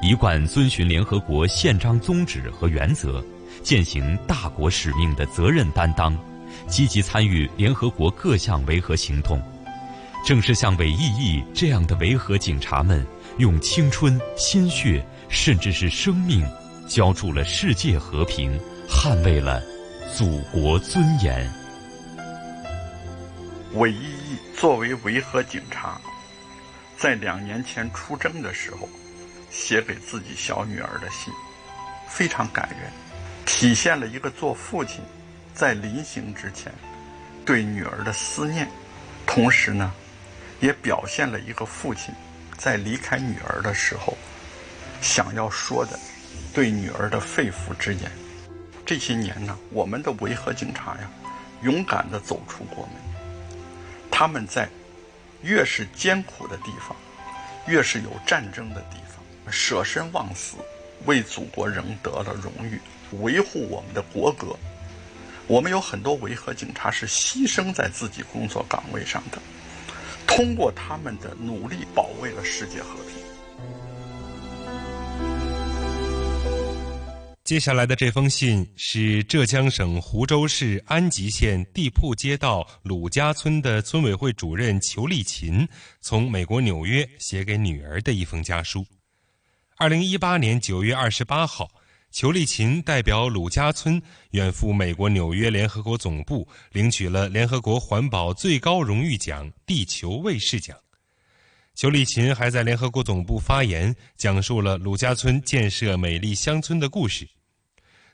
[0.03, 3.25] 一贯遵循联合国宪章宗旨和原则，
[3.63, 6.15] 践行大国使命的责任担当，
[6.67, 9.41] 积极参与联合国各项维和行动。
[10.23, 13.03] 正是像韦义义这样的维和警察们，
[13.39, 16.45] 用青春、鲜血，甚至是生命，
[16.87, 18.55] 浇筑了世界和平，
[18.87, 19.63] 捍卫了
[20.15, 21.51] 祖国尊严。”
[23.75, 25.99] 韦一义作为维和警察，
[26.97, 28.87] 在两年前出征的时候
[29.51, 31.33] 写给自己小女儿的信，
[32.07, 32.89] 非常感人，
[33.45, 35.01] 体现了一个做父亲
[35.53, 36.73] 在临行之前
[37.43, 38.65] 对女儿的思念，
[39.27, 39.91] 同时呢，
[40.61, 42.15] 也表现了一个父亲
[42.57, 44.17] 在离开女儿的时候
[45.01, 45.99] 想要说的
[46.53, 48.09] 对女儿的肺腑之言。
[48.85, 51.11] 这些年呢，我们的维和警察呀，
[51.61, 53.04] 勇敢地走出国门。
[54.17, 54.69] 他们在
[55.41, 56.95] 越是艰苦的地方，
[57.67, 60.55] 越是有战争的地方，舍身忘死，
[61.03, 62.79] 为祖国赢得了荣誉，
[63.19, 64.55] 维护我们的国格。
[65.47, 69.37] 我们有很多维和警察是牺牲在自己工作岗位上的，
[70.25, 73.14] 通过他们的努力，保卫了世界和平。
[77.45, 85.67] 接下来的这封信是浙江省湖州市安吉县地铺街道鲁家村的村委会主任裘丽琴
[86.01, 88.83] 从美国纽约写给女儿的一封家书。
[89.77, 91.69] 二零一八年九月二十八号，
[92.09, 100.75] 裘丽琴代表鲁家村远赴美国纽约联合国总部，领取了联合国环保最高荣誉奖——地球卫士奖。
[101.75, 107.27] 裘丽琴还在联合国总部发言，讲述了鲁家村建设美丽乡村的故事。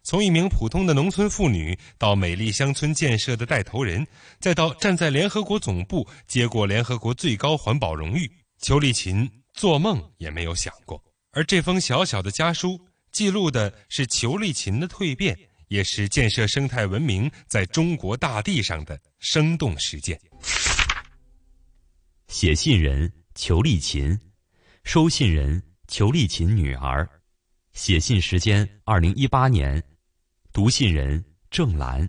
[0.03, 4.05] 从一名普通的农村妇女到美丽乡村建设的带头人，
[4.39, 11.01] 再到站在联合国总部接过联合国最高环保荣誉，裘丽琴做梦也没有想过。
[11.31, 12.79] 而这封小小的家书，
[13.11, 15.37] 记录的是裘丽琴的蜕变，
[15.67, 20.19] 也是建设生态文明在中国大地上的生动实践。
[22.27, 23.11] 写信人。
[23.33, 24.19] 裘丽琴，
[24.83, 27.09] 收信人裘丽琴女儿，
[27.71, 29.81] 写信时间二零一八年，
[30.53, 32.05] 读信人郑兰。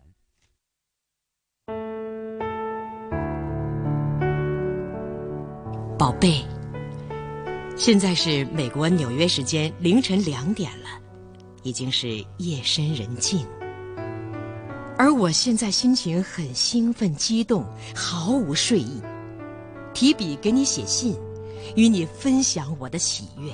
[5.96, 6.44] 宝贝，
[7.76, 10.88] 现在是美国纽约时间凌晨两点了，
[11.62, 13.46] 已经是夜深人静，
[14.98, 19.00] 而我现在心情很兴奋激动，毫无睡意。
[19.94, 21.16] 提笔给你写信，
[21.76, 23.52] 与你分享我的喜悦。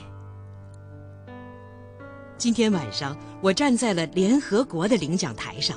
[2.38, 5.76] 今天晚上，我站在了联合国的领奖台上，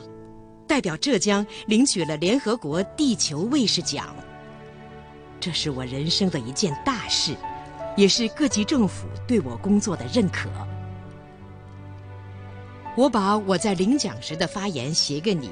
[0.68, 4.16] 代表浙江领取了联合国地球卫士奖。
[5.40, 7.36] 这是我人生的一件大事，
[7.98, 10.52] 也是各级政府对我工作的认可。
[12.96, 15.50] 我把我在领奖时的发言写给你，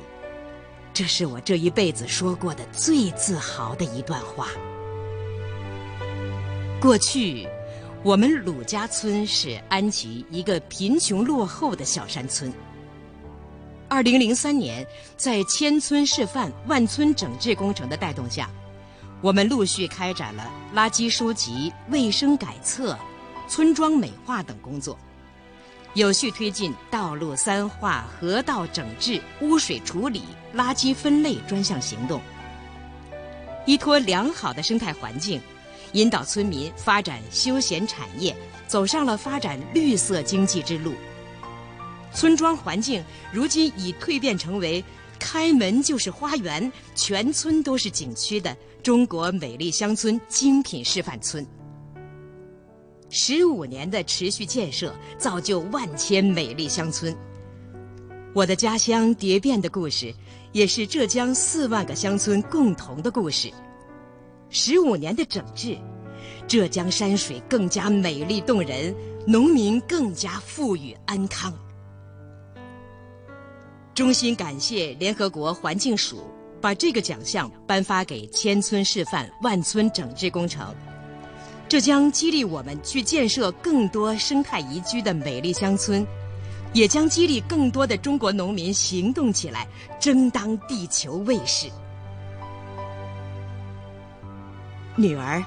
[0.93, 4.50] 这是我这一辈子说过的最自豪的一段话。
[6.80, 7.48] 过去，
[8.02, 12.52] 我们鲁家村是安吉一个贫穷落后的小山村。
[13.90, 18.50] 二零零三年，在千村示范、万村整治工程的带动下，
[19.20, 22.98] 我们陆续开展了垃圾收集、卫生改测、
[23.50, 24.98] 村庄美化等工作，
[25.94, 30.24] 有序推进道路三化、河道整治、污水处理、
[30.56, 32.22] 垃圾分类专项行动，
[33.66, 35.42] 依托良好的生态环境。
[35.93, 38.36] 引导村民发展休闲产业，
[38.67, 40.93] 走上了发展绿色经济之路。
[42.13, 44.84] 村庄环境如今已蜕变成为
[45.19, 51.45] 开门就是花园、全村都是景区的中国美丽乡村精品示范村。
[53.10, 57.15] 十五年的持续建设，造就万千美丽乡村。
[58.34, 60.13] 我的家乡蝶变的故事，
[60.52, 63.52] 也是浙江四万个乡村共同的故事。
[64.50, 65.78] 十五年的整治，
[66.48, 68.96] 浙江山水更加美丽动人，
[69.28, 71.54] 农民更加富裕安康。
[73.94, 76.24] 衷心感谢联合国环境署
[76.62, 80.74] 把这个奖项颁发给千村示范、万村整治工程，
[81.68, 86.06] 这将激励我们去建设更多生态宜居的美丽乡村，
[86.74, 89.68] 也将激励更多的中国农民行动起来，
[90.00, 91.68] 争当地球卫士。
[95.00, 95.42] 女儿，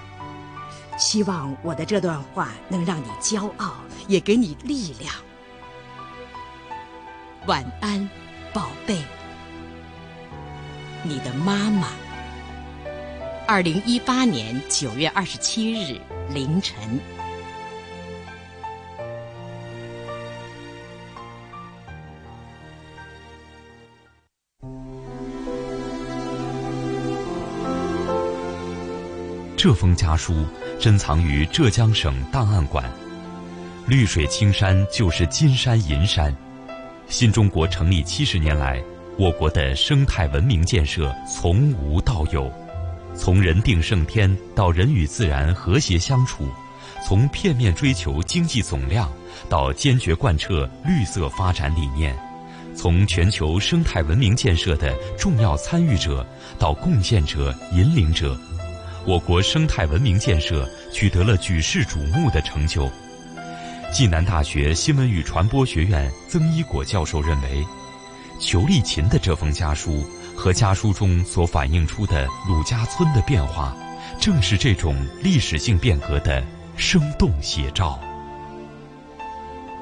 [0.96, 3.74] 希望我的这段话能让你骄傲，
[4.08, 5.14] 也给你力量。
[7.46, 8.08] 晚安，
[8.54, 8.96] 宝贝。
[11.02, 11.88] 你的妈妈。
[13.46, 16.00] 二零一八年九月二十七日
[16.30, 16.98] 凌晨。
[29.62, 30.44] 这封家书
[30.80, 32.84] 珍藏于浙江省档案馆。
[33.86, 36.36] 绿水青山就是金山银山。
[37.06, 38.82] 新中国成立七十年来，
[39.16, 42.50] 我国的生态文明建设从无到有，
[43.14, 46.48] 从人定胜天到人与自然和谐相处，
[47.06, 49.08] 从片面追求经济总量
[49.48, 52.18] 到坚决贯彻绿色发展理念，
[52.74, 56.26] 从全球生态文明建设的重要参与者
[56.58, 58.36] 到贡献者、引领者，
[59.04, 62.88] 我国生态文明建设取得了举世瞩目的成就。
[63.92, 67.64] 暨南大学新闻与传播学院曾一果教授认为，
[68.38, 70.04] 裘丽琴的这封家书
[70.36, 73.76] 和家书中所反映出的鲁家村的变化，
[74.20, 76.42] 正是这种历史性变革的
[76.76, 77.98] 生动写照。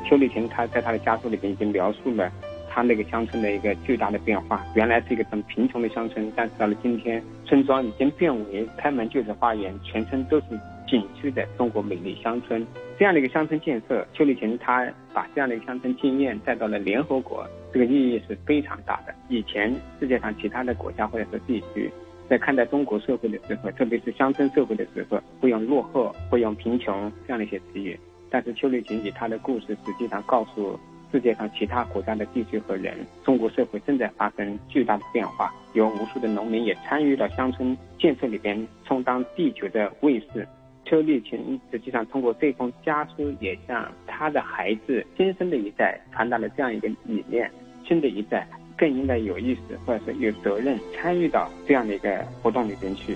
[0.08, 2.32] 裘丽琴他在他的家书里边已经描述了
[2.70, 4.64] 他那个乡村的一个巨大的变化。
[4.74, 10.46] 原来是一个很贫穷的乡村，但是到了今天，村庄已经变为开门就是花园，全村都是
[10.88, 12.66] 景区的中国美丽乡村。
[12.98, 19.14] 这样的一个乡村建设，邱立群他把这样的一个乡村经验带到了联合国，这个意义是非常大的。
[19.28, 21.90] 以前世界上其他的国家或者是地区，
[22.28, 27.98] 在看待中国社会的时候，特别是乡村社会的时候，会用落后、会用贫穷这样的一些词语。
[28.32, 30.78] 但是邱立群以他的故事，实际上告诉
[31.12, 32.94] 世界上其他国家的地区和人，
[33.24, 40.46] 中国社会正在发生巨大的变化，有无数的农民也参与到乡村建设里边，充当地球的卫士。
[40.86, 47.48] 邱立群实际上通过这封家书，也向他的孩子、新生的一代传达了这样一个理念：
[47.86, 48.44] 新的一代
[48.76, 53.12] 更应该有意识，或者是有责任参与到这样的一个活动里边去。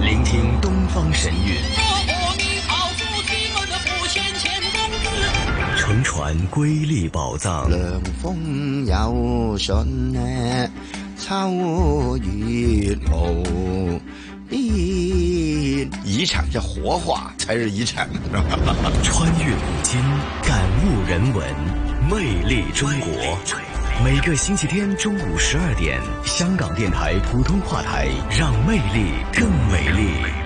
[0.00, 1.32] 聆听东方神
[5.94, 7.70] 乘船瑰丽宝藏。
[7.70, 10.68] 凉风有信呢，
[11.16, 14.00] 秋月无
[14.50, 18.08] 遗产叫活化才是遗产，
[19.04, 20.00] 穿越古今，
[20.42, 21.46] 感悟人文，
[22.10, 23.38] 魅力中国。
[24.04, 30.43] 每个星期天中午十二点，香港电台普通话台，让魅力更美丽。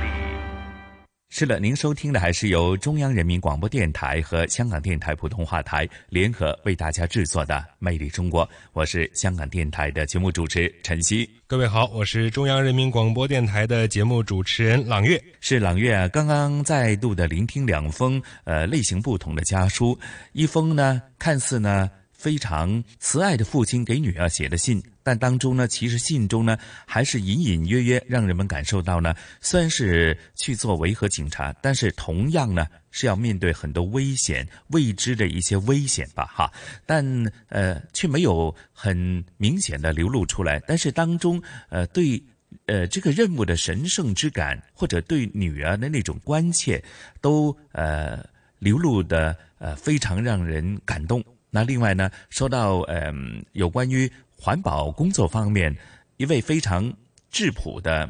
[1.38, 11.30] 是的，您收听的还是由中央人民广播电台和香港电台普通话台联合为大家制作的《魅力中国》，我是香港电台的节目主持陈曦。
[11.46, 15.22] 各位好，我是中央人民广播电台的节目主持人朗月。
[15.38, 19.96] 是朗月啊，刚刚再度的聆听两封呃类型不同的家书，
[20.32, 21.88] 一封呢看似呢。
[22.18, 36.52] 非常慈爱的父亲给女儿写的信，但当中呢，其实信中呢，还是隐隐约约让人们感受到呢，虽然是去做维和警察，但是同样呢，是要面对很多危险、未知的一些危险吧，哈。
[36.84, 37.02] 但
[37.48, 40.60] 呃，却没有很明显的流露出来。
[40.66, 42.22] 但是当中呃，对
[42.66, 46.84] 呃这个任务的神圣之感，或者对女儿的那种关切，
[47.22, 48.22] 都呃
[48.58, 51.24] 流露的呃非常让人感动。
[51.50, 55.76] 那另外呢，说到嗯，有关于环保工作方面，
[56.16, 56.92] 一位非常
[57.30, 58.08] 质朴的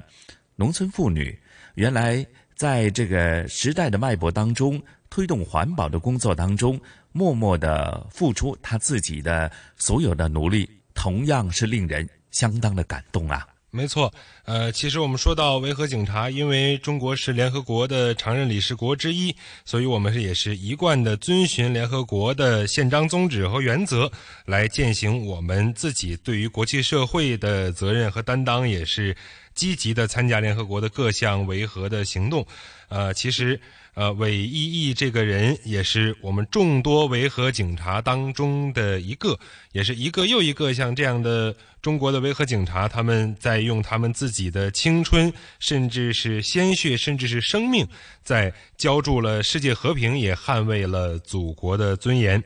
[0.57, 1.37] 农村妇女，
[1.75, 2.25] 原来
[2.55, 6.79] 在这个时代的脉搏当中，推动环保的工作当中，
[7.13, 13.47] 默默的付出她自己的所有的努力，同样是令人相当的感动啊。
[13.71, 14.11] 没错，
[14.47, 19.35] 呃，其实我们说到维和警察，因为中国是联合国的常任理事国之一，
[19.67, 24.11] 所以我们是也是一贯的遵循联合国的宪章宗旨和原则
[24.47, 29.15] 来践行我们自己对于国际社会的责任和担当，也是
[29.55, 32.47] 积极的参加联合国的各项维和的行动。
[32.89, 33.61] 呃，其实。
[33.95, 39.37] 呃，韦一义这个人也是我们众多维和警察当中的一个，
[39.73, 47.85] 也是一个又一个像这样的中国的维和警察，他们在用他们自己的青春，甚至是鲜血，甚至是生命，
[48.23, 52.43] 在浇筑了世界和平，也捍卫了祖国的尊严。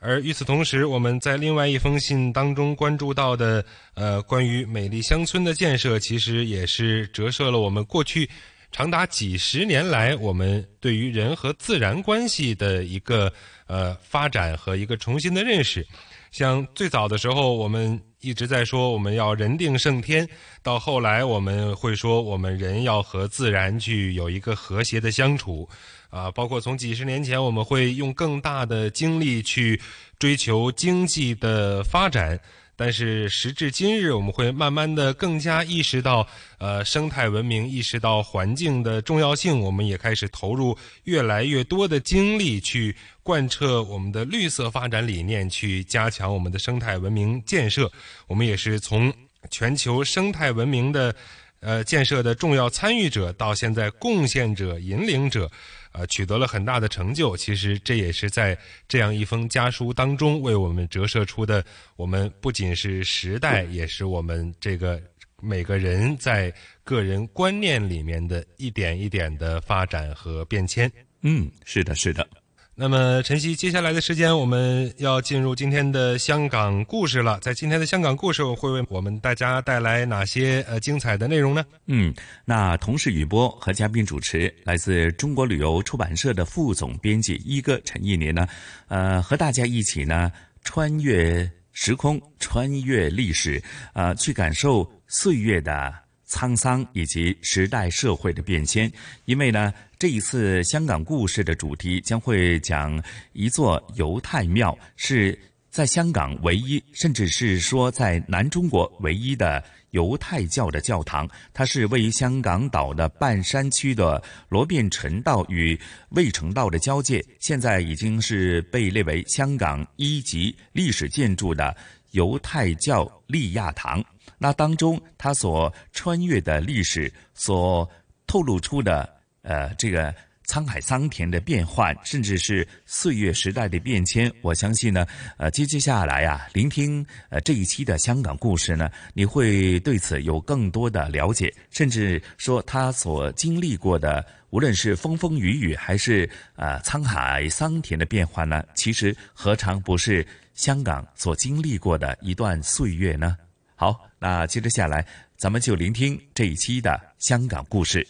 [0.00, 3.64] 而与此同时，我们在另外一封信当中关注到的，
[3.94, 8.28] 呃，关于美丽乡村的建设，其实也是折射了我们过去。
[8.74, 13.32] 长达几十年来，我们对于人和自然关系的一个
[13.68, 15.86] 呃发展和一个重新的认识，
[16.32, 20.28] 像最早的时候，我们一直在说我们要人定胜天，
[20.60, 25.68] 到后来我们会说我们人要和自然去有一个和谐的相处，
[26.10, 29.80] 啊，包括从几十年前，我们会用更大的精力去
[30.18, 32.40] 追求经济的发展。
[32.76, 36.26] 但是时至今日，我们会慢慢的更加意识到，
[36.58, 39.60] 呃，生态文明，意识到环境的重要性。
[39.60, 47.90] 我们也开始投入越来越多的精力去贯彻我们的绿色发展理念，去加强我们的生态文明建设。
[48.26, 49.12] 我们也是从
[49.50, 51.14] 全球生态文明的，
[51.60, 55.50] 呃，建设的重要参与者，到现在贡献者、引领者。
[55.94, 57.36] 呃，取得了很大的成就。
[57.36, 61.64] 其实这也是在这样一封家书当中为我们折射出的。
[61.96, 65.00] 我们不仅是时代，也是我们这个
[65.40, 70.90] 每个人在个人观念里面的一点一点的发展和变迁。
[71.22, 72.28] 嗯，是的，是的。
[72.76, 77.38] 那么，晨曦，接下来的时间我们要进入今天的香港故事了。
[77.40, 81.64] 在今天的香港故事，会为我们大家带来哪些呃精彩的内容呢？
[81.86, 82.12] 嗯，
[82.44, 88.44] 那同事雨波和嘉宾主持，来自中国旅游出版社的副总编辑一哥陈一年呢，
[88.88, 90.32] 呃，和大家一起呢
[90.64, 93.62] 穿越时空，穿越历史，
[93.92, 95.94] 呃，去感受岁月的
[96.28, 98.90] 沧桑以及时代社会的变迁。
[99.24, 99.72] 因为呢。
[99.96, 103.02] 这一次香港故事的主题将会讲
[103.32, 105.38] 一座犹太庙，是
[105.70, 111.26] 在香港唯一，甚至是说在南中国唯一的犹太教的教堂。
[111.54, 115.78] 它是位于香港岛的半山区的罗便臣道与
[116.10, 121.74] 卫城道的交界，现在已经是被列为香港一级历史建筑的
[122.10, 124.04] 犹太教利亚堂。
[124.44, 127.90] 那当中，他所穿越的历史所
[128.26, 129.08] 透露出的。
[129.40, 130.14] 呃，这个
[130.46, 135.06] 沧海桑田的变幻，甚至是岁月时代的变迁，我相信呢，
[135.38, 153.38] 呃，接接下来呀，聆听呃这一期的香港故事呢，你会对此有更多的了解，甚至说他所经历过的，无论是风风雨雨，还是呃沧海桑田的变化呢，其实何尝不是香港所经历过的一段岁月呢？
[153.76, 155.04] 好，那接着下来，
[155.36, 158.06] 咱们就聆听这一期的香港故事。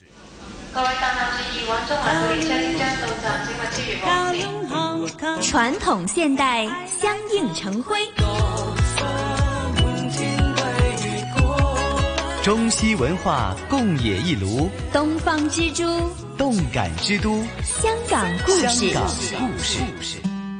[0.73, 0.89] 各位
[5.41, 7.99] 传统现代相映成辉，
[12.43, 15.85] 中西文化共冶一炉，东方之珠，
[16.37, 18.93] 动感之都，香港故事。
[18.93, 19.07] 香港
[19.39, 20.19] 故事，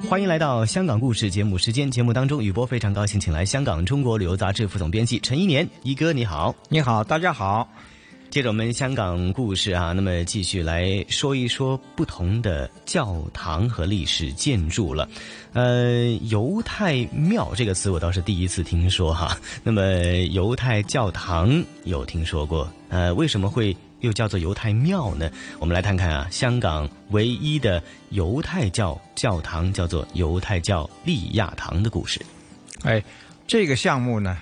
[0.09, 1.91] 欢迎来到香港故事节目时间。
[1.91, 7.69] 节目当中，雨波非常高兴，请来香港中国旅游杂志副总编辑陈一年一哥，你好，你好，大家好。
[8.31, 15.09] 接着我们香港故事啊，那么继续来说一说不同的教堂和历史建筑了。
[15.53, 19.39] 呃，犹太庙这个词我倒是第一次听说哈。
[19.63, 19.83] 那么
[20.33, 23.75] 犹太教堂有听说过，呃，为什么会
[24.05, 25.31] 又叫做犹太庙呢？
[25.59, 32.21] 我们来看看啊，香港唯一的犹太教教堂叫做犹太教利亚堂的故事。
[32.83, 33.03] 哎，
[33.47, 34.37] 这个项目呢？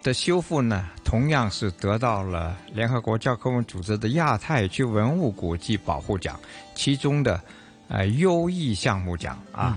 [0.00, 6.38] 的修复呢，同样是得到了联合国教科文组织的亚太区文物古迹保护奖，
[6.74, 7.40] 其中的
[7.88, 9.76] 呃优异项目奖啊。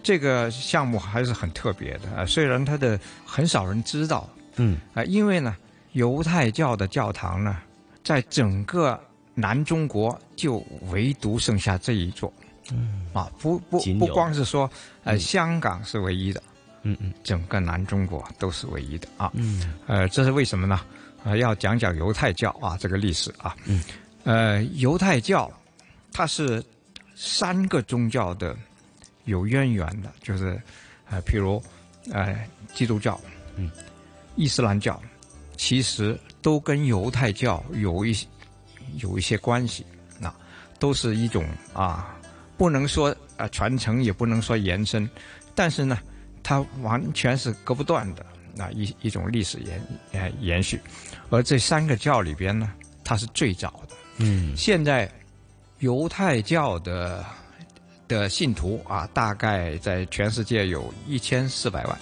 [0.00, 5.56] 这个项目还是很特别的啊，虽然它的很少人知道，嗯啊，因为呢，
[5.92, 7.56] 犹太教的教堂呢，
[8.08, 8.98] 在整个
[9.34, 12.32] 南中国就唯独剩下这一座，
[12.72, 14.70] 嗯啊，不不不光是说
[15.04, 16.42] 呃香港是唯一的。
[16.84, 19.30] 嗯嗯，整个南中国都是唯一的啊。
[19.34, 20.80] 嗯，呃，这是为什么呢？
[21.22, 23.54] 啊，要讲讲犹太教啊这个历史啊。
[23.66, 23.84] 嗯，
[24.24, 25.52] 呃，犹太教
[26.10, 26.64] 它是
[27.14, 28.56] 三个宗教的
[29.26, 30.58] 有渊源的，就是
[31.10, 31.62] 呃，譬如
[32.10, 32.34] 呃，
[32.72, 33.20] 基督教，
[33.56, 33.70] 嗯，
[34.34, 34.98] 伊斯兰教，
[35.58, 38.16] 其实都跟犹太教有一
[38.96, 39.84] 有一些关系，
[40.18, 40.34] 那
[40.78, 41.44] 都是一种
[41.74, 42.16] 啊，
[42.56, 45.06] 不能说啊传承，也不能说延伸，
[45.54, 45.98] 但是呢。
[46.40, 49.82] 它完全是割不断的那一一种历史延
[50.12, 50.80] 呃延续，
[51.28, 52.72] 而这三个教里边呢，
[53.04, 53.94] 它是最早的。
[54.16, 55.10] 嗯，现在
[55.80, 57.22] 犹太教的
[58.06, 61.98] 的信徒啊，大概在全世界有一千四百万，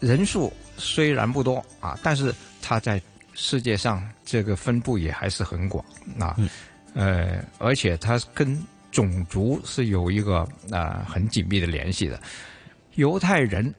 [0.00, 2.34] 人数虽然不多啊，但是
[2.68, 3.00] 它在
[3.32, 5.82] 世界上这个分布也还是很广
[6.18, 6.36] 啊。
[6.92, 12.20] 呃，而且它跟种族是有一个啊很紧密的联系的。
[12.96, 13.74] 犹太人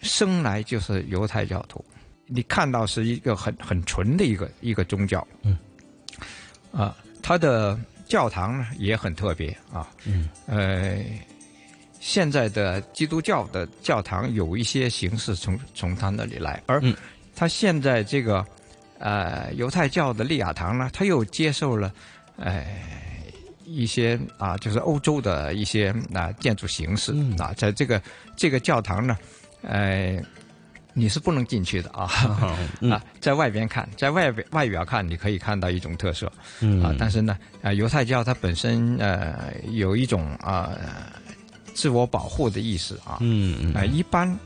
[0.00, 1.84] 生来就是犹太教徒，
[2.26, 5.58] 你看到是一个很很纯的一个一个宗教，嗯，
[6.72, 11.04] 啊，他的教堂呢也很特别啊，嗯，呃，
[11.98, 16.80] 现在的基督教的教堂有一些形式从从他那里来，而
[17.40, 18.44] 他现在这个
[18.98, 21.90] 呃犹太教的利亚堂呢，他又接受了，
[22.36, 22.66] 呃。
[23.64, 28.02] 一些啊，就是欧洲的一些啊建筑形式啊，在这个
[28.34, 29.16] 这个教堂呢，
[29.62, 30.20] 呃，
[30.92, 32.10] 你是不能进去的啊。
[32.90, 36.26] 啊，在外边看，在外边外表看，你可以看到一种特色
[36.82, 40.72] 啊，但是呢，啊，犹太教它本身呃有一种啊
[41.72, 43.72] 自我保护的意识啊，嗯。
[43.72, 44.36] 啊，一般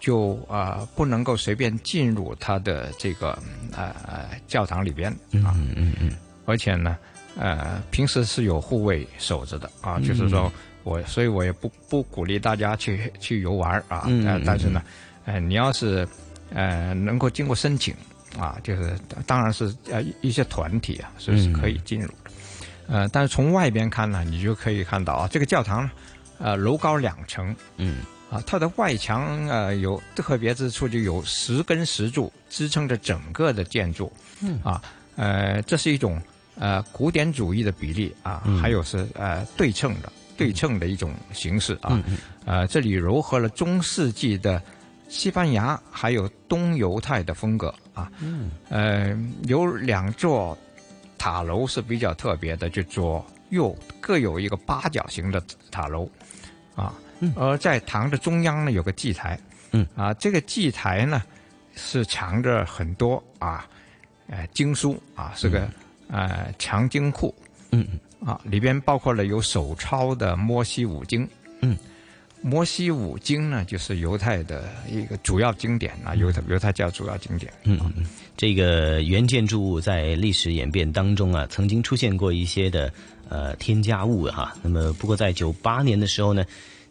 [0.00, 3.38] 就啊不能够随便进入他的这个
[3.76, 5.12] 呃教堂里边
[5.44, 6.10] 啊，嗯嗯嗯，
[6.46, 6.98] 而且呢。
[7.36, 14.04] 呃，平时是有护卫守着的啊，就是说我，所以我也不不鼓励大家去去游玩啊。
[14.08, 14.42] 嗯。
[14.44, 14.82] 但是呢，
[15.24, 16.06] 呃，你要是
[16.52, 17.94] 呃能够经过申请
[18.36, 22.30] 啊，就是当然是呃一些团体啊是是可以进入的，
[22.88, 25.88] 呃，但是从外边看呢，你就可以看到啊，这个教堂，
[26.38, 27.98] 呃，楼高两层，嗯，
[28.30, 34.60] 啊，它的外墙呃有特别之处，就有十根石柱支撑着整个的建筑，嗯。
[34.62, 34.80] 啊，
[35.16, 36.22] 呃，这是一种
[36.56, 42.02] 呃古典主义的比例啊，嗯还有是呃对称的对称的一种形式啊，
[42.46, 44.62] 呃，这里糅合了中世纪的
[45.08, 49.18] 西班牙还有东犹太的风格啊，嗯，呃，
[49.48, 50.56] 有两座
[51.18, 56.08] 塔楼是比较特别的，就左右各有一个八角形的塔楼
[56.74, 56.94] 啊，
[57.36, 59.38] 而在堂的中央呢有个祭台，
[59.72, 59.86] 嗯。
[59.94, 61.22] 啊，这个祭台呢
[61.74, 63.66] 是藏着很多啊，
[64.28, 65.68] 呃经书啊，是个、
[66.08, 67.34] 呃藏经库，
[67.72, 67.86] 嗯。
[68.24, 71.26] 啊，里边包括了有手抄的摩西五经，
[71.62, 71.74] 嗯，
[72.42, 77.50] 摩西五经呢就是犹太的一个主要经典啊，犹太犹太教主要经典。
[77.62, 78.04] 嗯嗯，
[78.36, 82.92] 这个原建筑物在历史演变当中啊，曾经出现过一些的
[83.30, 84.54] 呃添加物哈。
[84.62, 86.44] 那么不过在九八年的时候呢，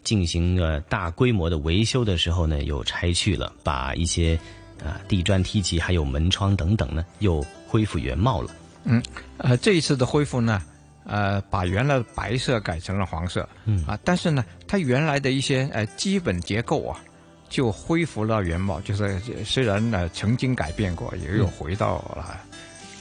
[0.09, 4.35] 进行了大规模的维修的时候呢，又拆去了，把一些
[4.83, 8.49] 啊、地砖、梯级还有门窗等等呢，又恢复原貌了。
[8.85, 9.03] 嗯，
[9.37, 10.63] 呃，这一次的恢复呢，
[11.05, 13.85] 呃，把原来的白色改成了黄色，嗯。
[13.85, 16.99] 啊，但是呢，它原来的一些呃基本结构啊，
[17.47, 22.35] 就恢复了原貌，就是虽然呢曾经改变过，也有回到了、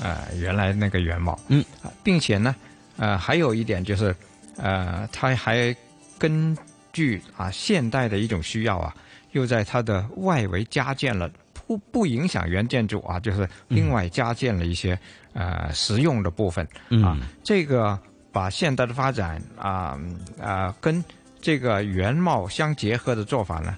[0.03, 2.55] 呃原来那个原貌，嗯，啊，并且呢，
[2.99, 4.15] 呃，还有一点就是，
[4.59, 5.75] 呃，它还
[6.19, 6.55] 根
[6.93, 8.95] 据啊现代的一种需要啊，
[9.33, 11.31] 又在它的外围加建了。
[11.67, 14.99] 不不影响原建筑啊，就是另外加建了一些、
[15.35, 16.65] 呃实用的部分
[17.05, 17.13] 啊。
[17.13, 17.99] 嗯这个
[18.33, 20.01] 把现代的发展啊
[20.41, 21.05] 啊、跟
[21.43, 23.77] 这个原貌相结合的做法呢，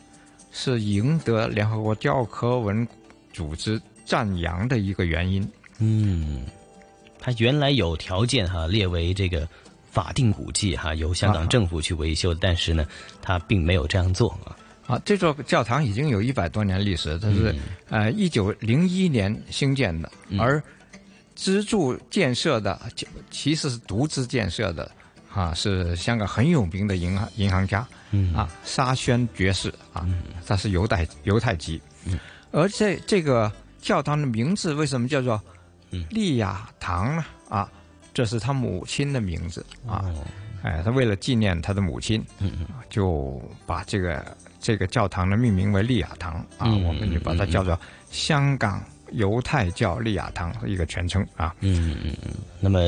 [0.53, 2.87] 是赢得联合国教科文
[3.33, 5.51] 组织赞扬的一个原因。
[5.81, 6.45] 嗯，
[7.19, 9.49] 它原来有条件哈列为这个
[9.91, 12.87] 法定古迹哈，由香港政府去维修，但是呢，
[13.21, 14.57] 他并没有这样做啊。
[14.87, 17.55] 啊，这座教堂已经有一百多年历史，它是、
[17.91, 20.61] 呃一九零一年兴建的，而
[21.37, 24.91] 资助建设的其其实是独资建设的
[25.33, 28.35] 啊，是香港很有名的银行银行家，嗯。
[28.35, 30.05] 啊，沙宣爵士啊，
[30.45, 31.81] 他是犹太犹太籍，
[32.51, 35.41] 而这这个教堂的名字为什么叫做
[36.11, 37.25] 利雅堂呢？
[37.49, 37.71] 啊，
[38.13, 40.05] 这是他母亲的名字啊，
[40.63, 42.23] 哎，他为了纪念他的母亲，
[42.91, 47.79] 就把这个这个教堂呢命名为利亚堂啊，嗯我们就把它叫做
[48.11, 48.83] 香港
[49.13, 51.55] 犹太教利亚堂一个全称啊。
[51.61, 52.35] 嗯嗯嗯。
[52.61, 52.81] 那么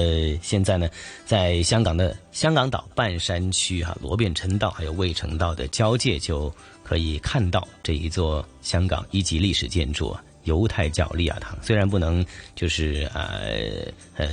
[0.42, 0.88] 现在呢，
[1.24, 6.52] 在香港的香港岛半山区哈、罗便臣道还有卫城道的交界，就
[6.82, 11.56] 可以看到这一座香港一级历史建筑啊犹太教利亚堂。
[11.62, 14.28] 虽然不能就是呃呃。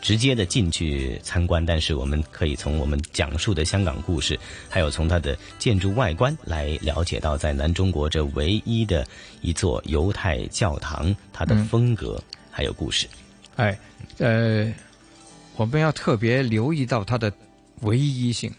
[0.00, 4.38] 直接的进去参观，但是我们可以从我们讲述的香港故事，
[4.68, 9.06] 还有从它的建筑外观来了解到，在南中国这唯一的
[9.42, 13.06] 一座犹太教堂，它的风格还有故事。
[13.56, 13.76] 哎，
[14.18, 14.72] 呃，
[15.56, 17.32] 我们要特别留意到它的
[17.80, 18.52] 唯一性、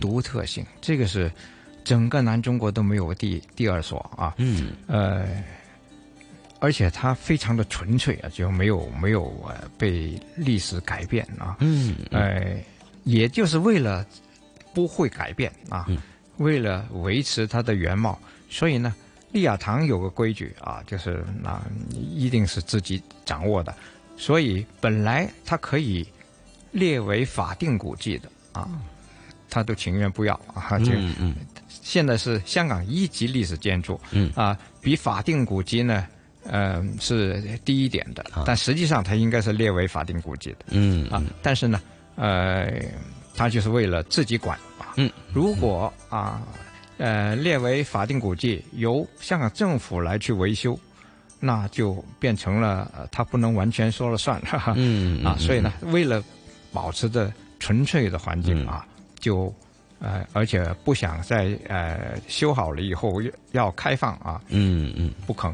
[0.00, 1.30] 独特性，这个是
[1.84, 4.32] 整个南中国都没有第第二所啊。
[4.38, 5.26] 嗯，呃，
[6.60, 11.56] 而且它非常的纯粹啊，就没有没有呃被历史改变啊。
[11.60, 12.56] 嗯，呃，
[13.04, 14.04] 也就是为了
[14.74, 15.86] 不会改变啊，
[16.38, 18.18] 为了维持它的原貌，
[18.50, 18.94] 所以呢，
[19.32, 21.60] 利雅堂有个规矩啊，就是那、
[21.92, 23.74] 一定是自己掌握的，
[24.16, 26.06] 所以本来它可以
[26.70, 28.68] 列为法定古迹的啊，
[29.48, 31.34] 他都情愿不要啊，就嗯嗯。
[31.68, 34.30] 现在是香港一级历史建筑，嗯。
[34.34, 36.06] 啊，比法定古迹呢，
[36.50, 41.80] 呃，是低一点的，但实际上它应该是列为法定古迹的，嗯啊，但是呢，
[42.16, 42.72] 呃，
[43.36, 46.42] 它就是为了自己管啊，嗯，如果啊，
[46.96, 50.78] 呃，列为法定古迹，由香港政府来去维修。
[51.40, 55.24] 那就变成了，呃，它不能完全说了算，哈哈， 啊，嗯。
[55.24, 56.20] 啊所以呢，为了
[56.72, 58.84] 保持着纯粹的环境啊，
[59.20, 59.54] 就
[60.00, 65.48] 呃，而且不想在呃修好了以后要要开放啊，嗯嗯，不肯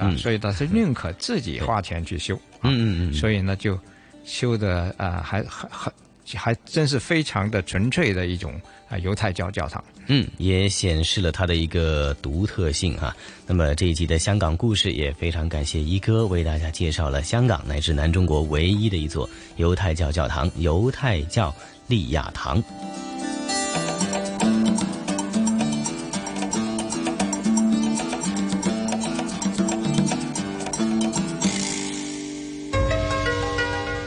[0.00, 0.18] 啊，嗯。
[0.18, 3.78] 所以他是宁可自己花钱去修，啊嗯嗯嗯，所以呢就
[4.24, 5.92] 修的啊还还还
[6.34, 8.52] 还真是非常的纯粹的一种
[8.88, 9.82] 啊、呃犹太教教堂。
[10.12, 13.14] 嗯，也显示了它的一个独特性哈、
[13.46, 21.54] 那么这一集的香港故事也非常感谢一哥为大家介绍了香港乃至南中国唯一的一座犹太教教堂——犹太教
[21.86, 22.60] 利亚堂。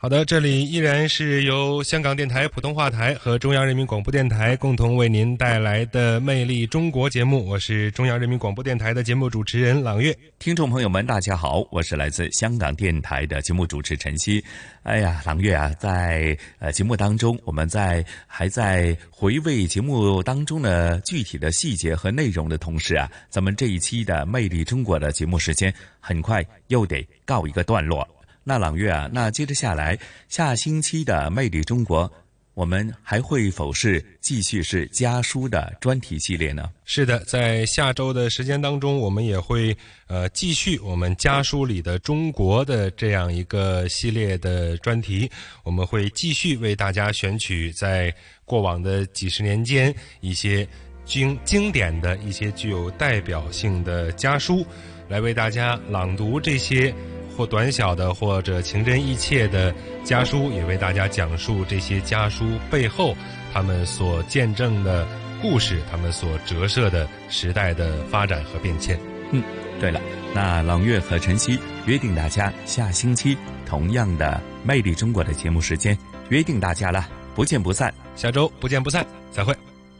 [0.00, 7.44] 好的，这里依然是由香港电台普通话台和中央人民广播电台共同为您带来的《魅力中国》节目。
[7.48, 10.16] 我是中央人民广播电台的节目主持人朗月。
[10.38, 14.40] 听众朋友们，大家好，我是来自香港电台的节目主持陈曦。
[14.84, 28.08] 哎呀，朗月啊，在呃节目当中，我们在还在回味节目当中的具体的细节和内容的同时啊，咱们这一期的《魅力中国》的节目时间很快又得告一个段落。
[28.48, 32.08] 那朗月啊，那接着下来，下星期的《魅力中国》，
[32.54, 36.70] 我们还会否是继续是家书的专题系列呢？
[36.86, 39.76] 是的，在下周的时间当中，我们也会
[40.06, 45.30] 呃继续我们家书里的中国的这样一个系列的专题，
[45.62, 48.10] 我们会继续为大家选取在
[48.46, 50.66] 过往的几十年间一些
[51.04, 54.64] 经经典的一些具有代表性的家书，
[55.06, 56.94] 来为大家朗读这些。
[57.38, 59.72] 或短小的，或者情真意切的
[60.02, 63.16] 家书，也为大家讲述这些家书背后
[63.54, 65.06] 他们所见证的
[65.40, 68.98] 故事，他们所折射的时代的发展和变迁。
[69.30, 69.40] 嗯，
[69.78, 70.00] 对了，
[70.34, 75.96] 那朗月和晨曦约定大家下星期同样的《魅力中国》的节目时间，
[76.30, 77.94] 约定大家了，不见不散。
[78.16, 79.54] 下周不见不散，再会。